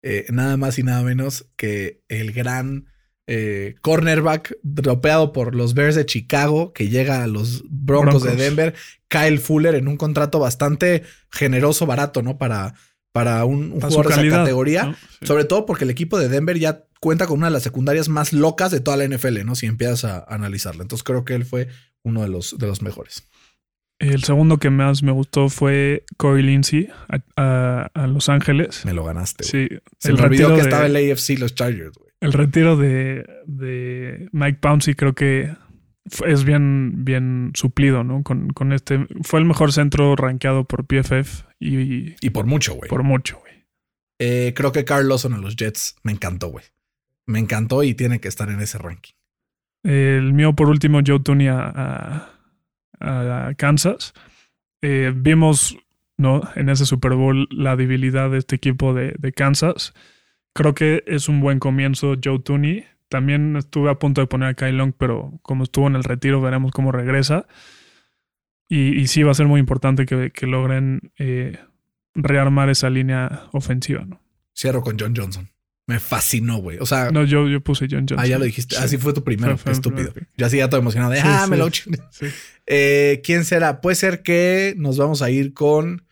[0.04, 2.88] Eh, nada más y nada menos que el gran
[3.26, 8.36] eh, cornerback dropeado por los Bears de Chicago que llega a los Broncos, de.
[8.36, 8.76] Denver,
[9.08, 12.38] Kyle Fuller en un contrato bastante generoso, barato, ¿no?
[12.38, 12.74] Para,
[13.14, 14.84] para un, jugador de esa categoría.
[14.88, 14.94] ¿no?
[14.94, 15.26] Sí.
[15.26, 18.34] Sobre todo porque el equipo de Denver ya cuenta con una de las secundarias más
[18.34, 19.56] locas de toda la NFL, ¿no?
[19.56, 20.82] Si empiezas a analizarla.
[20.82, 21.70] Entonces creo que él fue
[22.04, 23.30] uno de los, de los mejores.
[24.00, 28.86] El segundo que más me gustó fue Corey Lindsey a, a- a Los Ángeles.
[28.86, 29.44] Me lo ganaste.
[29.44, 29.68] Sí,
[30.00, 32.12] Se el me olvidó retiro que de- estaba en la AFC los Chargers, güey.
[32.20, 35.54] El retiro de, de Mike Pouncey creo que
[36.26, 38.24] es bien, bien suplido, ¿no?
[38.24, 39.08] Con, con este.
[39.24, 42.90] Fue el mejor centro rankeado por PFF y, Y por mucho, güey.
[42.90, 43.54] por mucho, güey.
[44.20, 46.66] Eh, creo que Carl Lawson a los Jets me encantó, güey.
[47.26, 49.14] Me encantó y tiene que estar en ese ranking.
[49.84, 52.33] El mío, por último, Joe Tooney a,
[53.00, 54.14] a- Kansas.
[54.82, 55.78] Eh, vimos,
[56.18, 56.42] ¿no?
[56.56, 59.94] En ese Super Bowl la debilidad de este equipo de, Kansas.
[60.54, 62.86] Creo que es un buen comienzo Joe Tooney.
[63.10, 66.42] También estuve a punto de poner a Kyle Long, pero como estuvo en el retiro,
[66.42, 67.48] veremos cómo regresa.
[68.70, 71.60] Y, sí va a ser muy importante que, que logren eh,
[72.16, 74.20] rearmar esa línea ofensiva, ¿no?
[74.56, 75.53] Cierro con John Johnson.
[75.88, 76.78] Me fascinó, güey.
[76.80, 78.20] O sea, No, yo, yo puse John Johnson.
[78.20, 78.76] ah, ya lo dijiste.
[78.76, 78.82] Sí.
[78.82, 79.58] Así fue tu primero.
[79.58, 80.14] Fue- estúpido.
[80.14, 80.28] pick.
[80.38, 81.12] Yo así ya todo emocionado.
[81.12, 81.62] de, Sí, ah, me sí.
[81.62, 82.00] lo chingué".
[82.12, 82.26] Sí.
[82.68, 83.82] Eh, ¿Quién será?
[83.82, 86.06] Puede ser que nos vamos a ir con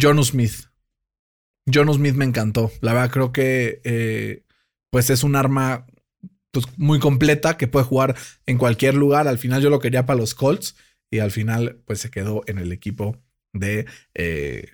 [0.00, 0.66] John Smith.
[1.72, 2.70] John Smith me encantó.
[2.80, 4.44] La verdad, creo que eh,
[4.90, 5.86] pues es un arma
[6.50, 8.16] pues, muy completa que puede jugar
[8.46, 9.28] en cualquier lugar.
[9.28, 10.76] Al final yo lo quería para los Colts.
[11.10, 13.16] y al final pues se quedó en el equipo
[13.52, 14.70] de eh,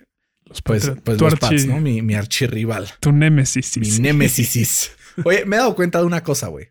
[0.49, 1.79] Los pues, pues Tu los archi- Pats, ¿no?
[1.79, 2.87] Mi, mi archirrival.
[2.99, 3.77] Tu némesis.
[3.77, 4.91] Mi némesis.
[5.23, 6.69] Oye, me he dado cuenta de una cosa, güey.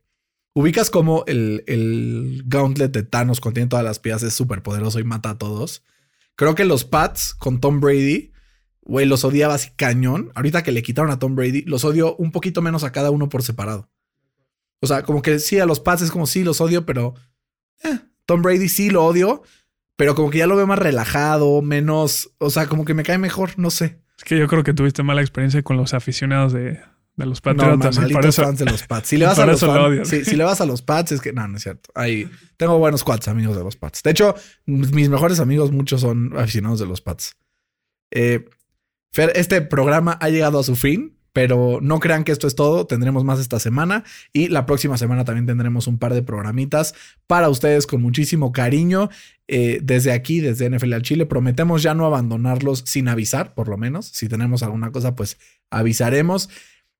[0.54, 5.04] Ubicas como el, el gauntlet de Thanos contiene todas las piezas, es súper poderoso y
[5.04, 5.82] mata a todos.
[6.34, 8.32] Creo que los Pats con Tom Brady,
[8.82, 10.32] güey, los odiaba así cañón.
[10.34, 13.28] Ahorita que le quitaron a Tom Brady, los odio un poquito menos a cada uno
[13.28, 13.88] por separado.
[14.80, 17.14] O sea, como que sí, a los Pats es como sí, los odio, pero
[17.84, 19.42] eh, Tom Brady sí lo odio,
[19.98, 23.18] pero como que ya lo veo más relajado, menos, o sea, como que me cae
[23.18, 23.98] mejor, no sé.
[24.16, 26.78] Es que yo creo que tuviste mala experiencia con los aficionados de,
[27.16, 27.96] de los No, Patriotas.
[27.98, 29.08] malitos por eso, fans de los Pats.
[29.08, 31.32] Si le vas a los fans- sí, si le vas a los Pats, es que
[31.32, 31.90] no, no es cierto.
[31.96, 34.02] Ahí tengo buenos Pats, amigos de los Pats.
[34.04, 34.36] De hecho,
[34.66, 37.36] mis mejores amigos, muchos son aficionados de los Pats.
[38.12, 38.44] Eh,
[39.12, 42.86] Fer, este programa ha llegado a su fin, pero no crean que esto es todo.
[42.86, 46.94] Tendremos más esta semana y la próxima semana también tendremos un par de programitas
[47.26, 49.10] para ustedes con muchísimo cariño.
[49.48, 53.78] Eh, desde aquí, desde NFL al Chile, prometemos ya no abandonarlos sin avisar, por lo
[53.78, 54.06] menos.
[54.06, 55.38] Si tenemos alguna cosa, pues
[55.70, 56.50] avisaremos.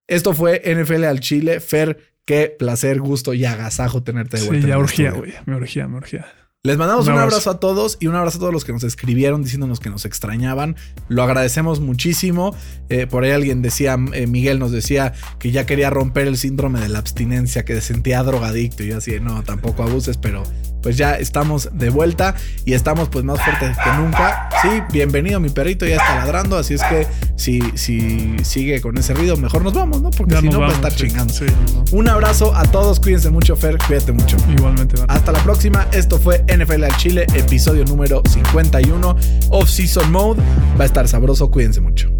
[0.06, 1.60] Esto fue NFL al Chile.
[1.60, 4.62] Fer, qué placer, gusto y agasajo tenerte de vuelta.
[4.62, 5.34] Sí, ya urgía, güey.
[5.44, 6.26] Me urgía, me urgía.
[6.64, 7.50] Les mandamos Un un abrazo.
[7.50, 10.74] a todos y un abrazo a todos los que nos escribieron diciéndonos que nos extrañaban.
[11.08, 12.54] Lo agradecemos muchísimo.
[12.88, 16.80] Eh, por ahí alguien decía, eh, Miguel nos decía que ya quería romper el síndrome
[16.80, 18.82] de la abstinencia, que se sentía drogadicto.
[18.82, 20.42] Y yo así, no, tampoco abuses, pero
[20.82, 24.48] pues ya estamos de vuelta y estamos pues más fuertes que nunca.
[24.62, 27.06] Sí, bienvenido, mi perrito ya está ladrando, así es que
[27.36, 30.10] si, si sigue con ese ruido, mejor nos vamos, ¿no?
[30.10, 31.32] Porque Ya si no va a estar sí, chingando.
[31.32, 31.46] sí.
[31.92, 34.36] Un abrazo a todos, cuídense mucho, Fer, cuídate mucho.
[34.56, 35.10] Igualmente, Van.
[35.10, 35.86] Hasta la próxima.
[35.92, 39.16] Esto fue NFL al Chile, episodio número 51,
[39.50, 40.42] Off Season Mode.
[40.78, 42.10] Va a estar sabroso, cuídense mucho.